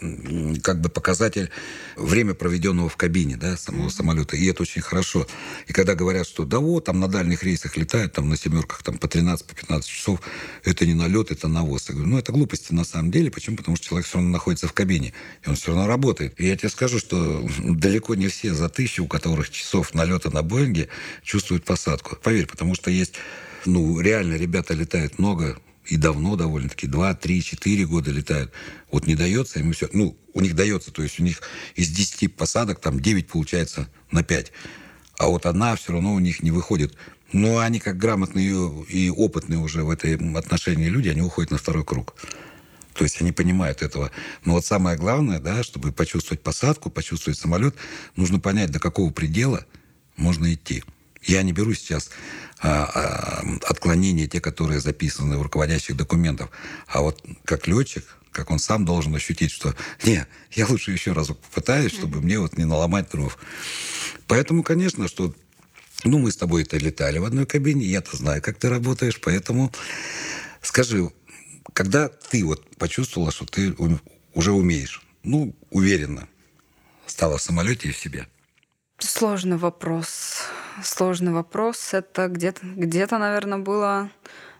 как 0.63 0.81
бы 0.81 0.89
показатель 0.89 1.51
время 1.97 2.35
проведенного 2.35 2.89
в 2.89 2.97
кабине, 2.97 3.37
да, 3.37 3.57
самого 3.57 3.89
самолета, 3.89 4.37
и 4.37 4.47
это 4.47 4.63
очень 4.63 4.83
хорошо. 4.83 5.27
И 5.67 5.73
когда 5.73 5.95
говорят, 5.95 6.27
что 6.27 6.45
да 6.45 6.59
вот, 6.59 6.85
там 6.85 7.01
на 7.01 7.09
дальних 7.09 7.43
рейсах 7.43 7.77
летают, 7.77 8.13
там 8.13 8.29
на 8.29 8.37
семерках 8.37 8.83
там 8.83 8.99
по 8.99 9.09
13, 9.09 9.47
по 9.47 9.55
15 9.55 9.89
часов, 9.89 10.21
это 10.65 10.87
не 10.87 10.95
налет, 10.95 11.31
это 11.31 11.49
навоз. 11.49 11.89
Я 11.89 11.95
говорю, 11.95 12.11
ну 12.11 12.19
это 12.19 12.33
глупости 12.33 12.73
на 12.73 12.85
самом 12.85 13.11
деле, 13.11 13.31
почему? 13.31 13.57
Потому 13.57 13.77
что 13.77 13.87
человек 13.87 14.07
все 14.07 14.19
равно 14.19 14.31
находится 14.31 14.69
в 14.69 14.73
кабине, 14.73 15.13
и 15.45 15.49
он 15.49 15.57
все 15.57 15.69
равно 15.69 15.87
работает. 15.87 16.41
И 16.41 16.47
я 16.47 16.57
тебе 16.57 16.69
скажу, 16.69 16.99
что 16.99 17.49
далеко 17.59 18.15
не 18.15 18.29
все 18.29 18.55
за 18.55 18.69
тысячу, 18.69 19.05
у 19.05 19.09
которых 19.09 19.51
часов 19.51 19.95
налета 19.95 20.31
на 20.31 20.43
Боинге, 20.43 20.89
чувствуют 21.23 21.65
посадку. 21.65 22.17
Поверь, 22.17 22.47
потому 22.47 22.75
что 22.75 22.91
есть 22.91 23.15
ну, 23.65 24.01
реально 24.01 24.35
ребята 24.35 24.75
летают 24.75 25.19
много, 25.19 25.59
и 25.87 25.97
давно 25.97 26.37
довольно-таки, 26.37 26.87
два, 26.87 27.15
три, 27.15 27.43
четыре 27.43 27.87
года 27.87 28.11
летают. 28.11 28.53
Вот 28.91 29.07
не 29.07 29.15
дается 29.15 29.59
им 29.59 29.73
все. 29.73 29.89
Ну, 29.93 30.17
у 30.33 30.41
них 30.41 30.55
дается, 30.55 30.93
то 30.93 31.03
есть 31.03 31.19
у 31.19 31.23
них 31.23 31.43
из 31.75 31.89
10 31.89 32.35
посадок 32.35 32.81
там 32.81 33.01
9 33.01 33.27
получается 33.27 33.89
на 34.11 34.23
5. 34.23 34.53
А 35.19 35.27
вот 35.27 35.47
одна 35.47 35.75
все 35.77 35.93
равно 35.93 36.15
у 36.15 36.19
них 36.19 36.43
не 36.43 36.51
выходит. 36.51 36.97
Но 37.33 37.59
они 37.59 37.81
как 37.81 37.97
грамотные 37.97 38.85
и 38.89 39.11
опытные 39.11 39.59
уже 39.59 39.83
в 39.85 39.91
этом 39.91 40.37
отношении 40.37 40.89
люди, 40.89 41.09
они 41.09 41.23
уходят 41.23 41.51
на 41.51 41.59
второй 41.59 41.85
круг. 41.85 42.15
То 42.95 43.05
есть 43.05 43.21
они 43.21 43.33
понимают 43.33 43.83
этого. 43.83 44.11
Но 44.45 44.55
вот 44.55 44.67
самое 44.67 44.99
главное, 44.99 45.41
да, 45.41 45.63
чтобы 45.63 45.93
почувствовать 45.93 46.43
посадку, 46.43 46.91
почувствовать 46.91 47.39
самолет, 47.39 47.75
нужно 48.17 48.39
понять, 48.39 48.71
до 48.71 48.79
какого 48.79 49.11
предела 49.11 49.65
можно 50.17 50.53
идти. 50.53 50.85
Я 51.23 51.43
не 51.43 51.53
беру 51.53 51.73
сейчас 51.75 52.11
а, 52.59 52.85
а, 52.85 53.69
отклонения, 53.69 54.27
те, 54.27 54.41
которые 54.41 54.81
записаны 54.81 55.39
в 55.39 55.43
руководящих 55.43 55.97
документах. 55.97 56.51
А 56.87 57.03
вот 57.03 57.23
как 57.45 57.69
летчик, 57.69 58.05
как 58.33 58.51
он 58.51 58.59
сам 58.59 58.85
должен 58.85 59.15
ощутить, 59.15 59.53
что 59.53 59.75
не, 60.05 60.27
я 60.53 60.67
лучше 60.67 60.91
еще 60.91 61.13
раз 61.13 61.29
попытаюсь, 61.29 61.93
чтобы 61.93 62.21
мне 62.21 62.39
вот 62.39 62.59
не 62.59 62.65
наломать 62.65 63.11
дров. 63.11 63.39
Поэтому, 64.27 64.63
конечно, 64.63 65.07
что 65.07 65.35
ну, 66.05 66.19
мы 66.19 66.33
с 66.33 66.37
тобой 66.37 66.63
это 66.63 66.77
летали 66.79 67.19
в 67.19 67.25
одной 67.25 67.47
кабине, 67.47 67.87
я-то 67.87 68.17
знаю, 68.17 68.43
как 68.43 68.59
ты 68.59 68.69
работаешь, 68.69 69.21
поэтому 69.21 69.73
скажи, 70.61 71.11
когда 71.73 72.09
ты 72.09 72.45
вот 72.45 72.77
почувствовала, 72.77 73.31
что 73.31 73.47
ты 73.47 73.75
уже 74.35 74.53
умеешь, 74.53 75.03
ну, 75.23 75.55
уверенно 75.71 76.29
стала 77.07 77.39
в 77.39 77.43
самолете 77.43 77.89
и 77.89 77.93
в 77.93 77.99
себе? 77.99 78.27
Сложный 79.05 79.57
вопрос 79.57 80.49
сложный 80.83 81.33
вопрос. 81.33 81.95
Это 81.95 82.29
где-то, 82.29 82.61
где-то, 82.63 83.19
наверное, 83.19 83.59
было 83.59 84.11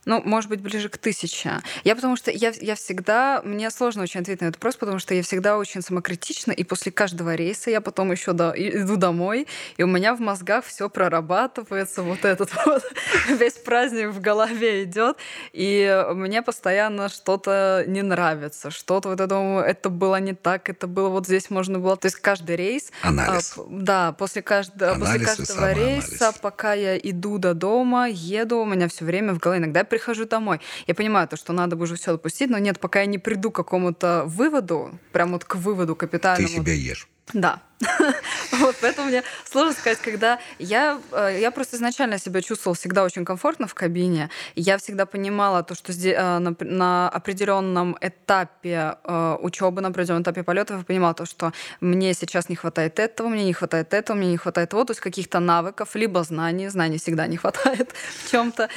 ну, 0.05 0.21
может 0.25 0.51
быть, 0.51 0.61
ближе 0.61 0.89
к 0.89 0.99
тысяче. 0.99 1.61
Я 1.85 1.95
потому 1.95 2.17
что 2.17 2.31
я, 2.31 2.53
я 2.61 2.75
всегда... 2.75 3.41
Мне 3.45 3.71
сложно 3.71 4.03
очень 4.03 4.21
ответить 4.21 4.41
на 4.41 4.47
этот 4.47 4.57
вопрос, 4.57 4.77
потому 4.77 4.99
что 4.99 5.15
я 5.15 5.23
всегда 5.23 5.59
очень 5.59 5.83
самокритична, 5.83 6.53
и 6.53 6.65
после 6.65 6.91
каждого 6.91 7.35
рейса 7.35 7.71
я 7.71 7.81
потом 7.81 8.11
еще 8.11 8.33
до, 8.33 8.53
иду 8.57 8.97
домой, 8.97 9.47
и 9.77 9.83
у 9.83 9.87
меня 9.87 10.15
в 10.15 10.21
мозгах 10.21 10.65
все 10.65 10.89
прорабатывается, 10.89 12.03
вот 12.03 12.25
этот 12.25 12.51
вот 12.67 12.83
весь 13.29 13.55
праздник 13.55 14.09
в 14.09 14.21
голове 14.21 14.85
идет, 14.85 15.17
и 15.53 16.05
мне 16.15 16.43
постоянно 16.43 17.09
что-то 17.09 17.85
не 17.87 18.03
нравится, 18.03 18.71
что-то 18.71 19.11
вот 19.11 19.21
я 19.21 19.27
думаю, 19.27 19.65
это 19.65 19.89
было 19.89 20.17
не 20.17 20.35
так, 20.35 20.69
это 20.69 20.87
было 20.87 21.09
вот 21.11 21.27
здесь 21.27 21.49
можно 21.51 21.79
было... 21.79 21.97
То 21.97 22.07
есть 22.07 22.17
каждый 22.17 22.57
рейс... 22.57 22.91
Анализ. 23.03 23.55
А, 23.57 23.63
да, 23.69 24.13
после, 24.13 24.43
каждого 24.43 24.99
после 24.99 25.21
каждого 25.21 25.73
рейса, 25.73 26.33
пока 26.41 26.73
я 26.73 26.99
иду 26.99 27.39
до 27.39 27.55
дома, 27.55 28.09
еду, 28.09 28.59
у 28.59 28.65
меня 28.65 28.89
все 28.89 29.05
время 29.05 29.35
в 29.35 29.39
голове 29.39 29.61
иногда 29.61 29.85
прихожу 29.93 30.25
домой. 30.25 30.59
Я 30.87 30.95
понимаю 30.95 31.29
то, 31.29 31.37
что 31.37 31.53
надо 31.53 31.77
бы 31.77 31.83
уже 31.85 31.97
все 31.97 32.15
отпустить, 32.15 32.51
но 32.51 32.59
нет, 32.59 32.81
пока 32.81 33.01
я 33.01 33.07
не 33.07 33.19
приду 33.19 33.51
к 33.51 33.57
какому-то 33.57 34.25
выводу, 34.27 34.99
прям 35.13 35.33
вот 35.33 35.45
к 35.45 35.57
выводу 35.57 35.95
капитальному. 35.95 36.49
Ты 36.49 36.55
себя 36.55 36.73
ешь. 36.73 37.09
Да. 37.33 37.61
Вот, 38.53 38.77
поэтому 38.81 39.09
мне 39.09 39.23
сложно 39.51 39.73
сказать, 39.73 39.99
когда 39.99 40.39
я, 40.59 41.01
э, 41.13 41.39
я 41.41 41.51
просто 41.51 41.77
изначально 41.77 42.19
себя 42.19 42.43
чувствовала 42.43 42.77
всегда 42.77 43.03
очень 43.03 43.25
комфортно 43.25 43.67
в 43.67 43.75
кабине. 43.75 44.29
Я 44.55 44.77
всегда 44.77 45.07
понимала 45.07 45.63
то, 45.63 45.75
что 45.75 45.93
э, 45.93 46.39
на, 46.39 46.55
на 46.61 47.09
определенном 47.09 47.97
этапе 48.01 48.97
э, 49.05 49.37
учебы, 49.41 49.81
на 49.81 49.89
определенном 49.89 50.23
этапе 50.23 50.43
полетов, 50.43 50.79
я 50.79 50.85
понимала 50.85 51.15
то, 51.15 51.27
что 51.27 51.53
мне 51.81 52.15
сейчас 52.15 52.49
не 52.49 52.57
хватает 52.57 52.99
этого, 52.99 53.29
мне 53.29 53.45
не 53.45 53.53
хватает 53.53 53.95
этого, 53.95 54.17
мне 54.17 54.31
не 54.31 54.37
хватает 54.37 54.71
того, 54.71 54.85
то 54.85 54.93
есть 54.93 55.01
каких-то 55.01 55.41
навыков, 55.41 55.95
либо 55.95 56.23
знаний. 56.23 56.69
Знаний 56.69 56.99
всегда 56.99 57.27
не 57.27 57.37
хватает 57.39 57.91
в 58.25 58.31
чем-то. 58.31 58.69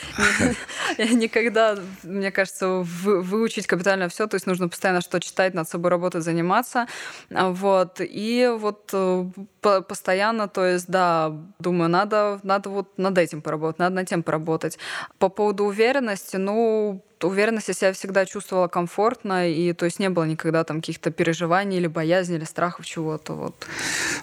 Никогда, 0.97 1.77
мне 2.03 2.31
кажется, 2.31 2.67
выучить 2.67 3.67
капитально 3.67 4.07
все, 4.07 4.25
то 4.27 4.35
есть 4.35 4.47
нужно 4.47 4.69
постоянно 4.69 5.01
что 5.01 5.19
читать, 5.19 5.53
над 5.53 5.69
собой 5.69 5.91
работать, 5.91 6.23
заниматься. 6.23 6.87
Вот. 7.29 7.99
И 7.99 8.34
вот 8.43 8.93
постоянно, 9.61 10.47
то 10.47 10.65
есть, 10.65 10.87
да, 10.87 11.33
думаю, 11.59 11.89
надо, 11.89 12.39
надо 12.43 12.69
вот 12.69 12.97
над 12.97 13.17
этим 13.17 13.41
поработать, 13.41 13.79
надо 13.79 13.95
над 13.95 14.09
тем 14.09 14.23
поработать. 14.23 14.77
По 15.17 15.29
поводу 15.29 15.65
уверенности, 15.65 16.37
ну, 16.37 17.03
уверенность 17.23 17.67
я 17.67 17.73
себя 17.73 17.93
всегда 17.93 18.25
чувствовала 18.25 18.67
комфортно, 18.67 19.49
и 19.49 19.73
то 19.73 19.85
есть 19.85 19.99
не 19.99 20.09
было 20.09 20.25
никогда 20.25 20.63
там 20.63 20.81
каких-то 20.81 21.11
переживаний 21.11 21.77
или 21.77 21.87
боязни, 21.87 22.35
или 22.35 22.43
страхов 22.43 22.85
чего-то. 22.85 23.33
Вот. 23.33 23.67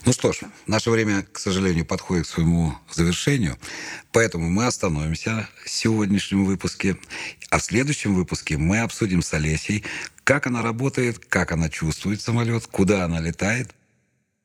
Ну 0.05 0.12
что 0.12 0.33
ж, 0.33 0.40
наше 0.66 0.90
время, 0.90 1.27
к 1.31 1.38
сожалению, 1.38 1.87
подходит 1.87 2.27
к 2.27 2.29
своему 2.29 2.75
завершению, 2.90 3.57
поэтому 4.12 4.48
мы 4.48 4.66
остановимся 4.66 5.48
в 5.64 5.68
сегодняшнем 5.68 6.44
выпуске, 6.44 6.96
а 7.51 7.59
в 7.59 7.62
следующем 7.62 8.14
выпуске 8.14 8.57
мы 8.57 8.81
обсудим 8.81 9.22
с 9.22 9.35
Олесей, 9.35 9.85
как 10.25 10.46
она 10.46 10.62
работает, 10.62 11.18
как 11.18 11.53
она 11.53 11.68
чувствует 11.68 12.20
самолет, 12.20 12.66
куда 12.66 13.05
она 13.05 13.20
летает– 13.20 13.70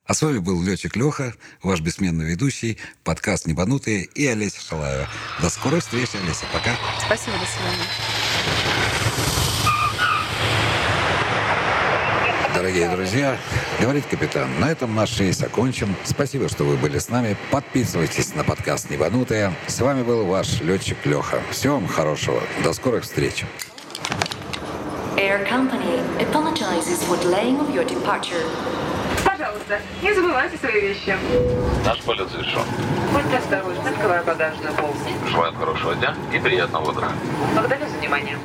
а 0.07 0.13
с 0.13 0.21
вами 0.21 0.39
был 0.39 0.63
летчик 0.63 0.95
Леха, 0.95 1.33
ваш 1.61 1.81
бессменный 1.81 2.25
ведущий, 2.25 2.77
подкаст 3.03 3.45
«Небанутые» 3.45 4.03
и 4.03 4.25
Олеся 4.25 4.61
Шалаева. 4.61 5.07
До 5.41 5.49
скорой 5.49 5.81
встречи, 5.81 6.15
Олеся. 6.23 6.45
Пока. 6.53 6.71
Спасибо, 7.05 7.37
до 7.37 7.45
свидания. 7.45 7.87
Дорогие 12.55 12.89
друзья, 12.89 13.37
говорит 13.79 14.05
капитан, 14.07 14.49
на 14.59 14.71
этом 14.71 14.95
наш 14.95 15.19
рейс 15.19 15.41
окончен. 15.43 15.93
Спасибо, 16.05 16.49
что 16.49 16.63
вы 16.63 16.77
были 16.77 16.97
с 16.97 17.09
нами. 17.09 17.37
Подписывайтесь 17.51 18.33
на 18.33 18.43
подкаст 18.43 18.89
«Небанутые». 18.89 19.53
С 19.67 19.79
вами 19.79 20.03
был 20.03 20.25
ваш 20.25 20.61
летчик 20.61 20.97
Леха. 21.05 21.41
Всего 21.51 21.75
вам 21.75 21.87
хорошего. 21.87 22.41
До 22.63 22.73
скорых 22.73 23.03
встреч. 23.03 23.45
Air 25.17 25.45
Company 25.47 25.99
apologizes 26.19 27.03
for 27.03 27.17
delaying 27.17 27.59
of 27.59 27.73
your 27.73 27.83
departure. 27.83 28.45
Пожалуйста, 29.47 29.79
не 30.01 30.13
забывайте 30.13 30.57
свои 30.57 30.81
вещи. 30.81 31.15
Наш 31.86 32.01
полет 32.01 32.29
завершен. 32.29 32.63
Будьте 33.13 33.38
осторожны, 33.38 33.88
открывая 33.88 34.21
багажную 34.23 34.73
полку. 34.73 34.97
Желаю 35.29 35.53
хорошего 35.53 35.95
дня 35.95 36.13
и 36.33 36.39
приятного 36.39 36.91
утра. 36.91 37.12
Благодарю 37.53 37.88
за 37.88 37.97
внимание. 37.97 38.38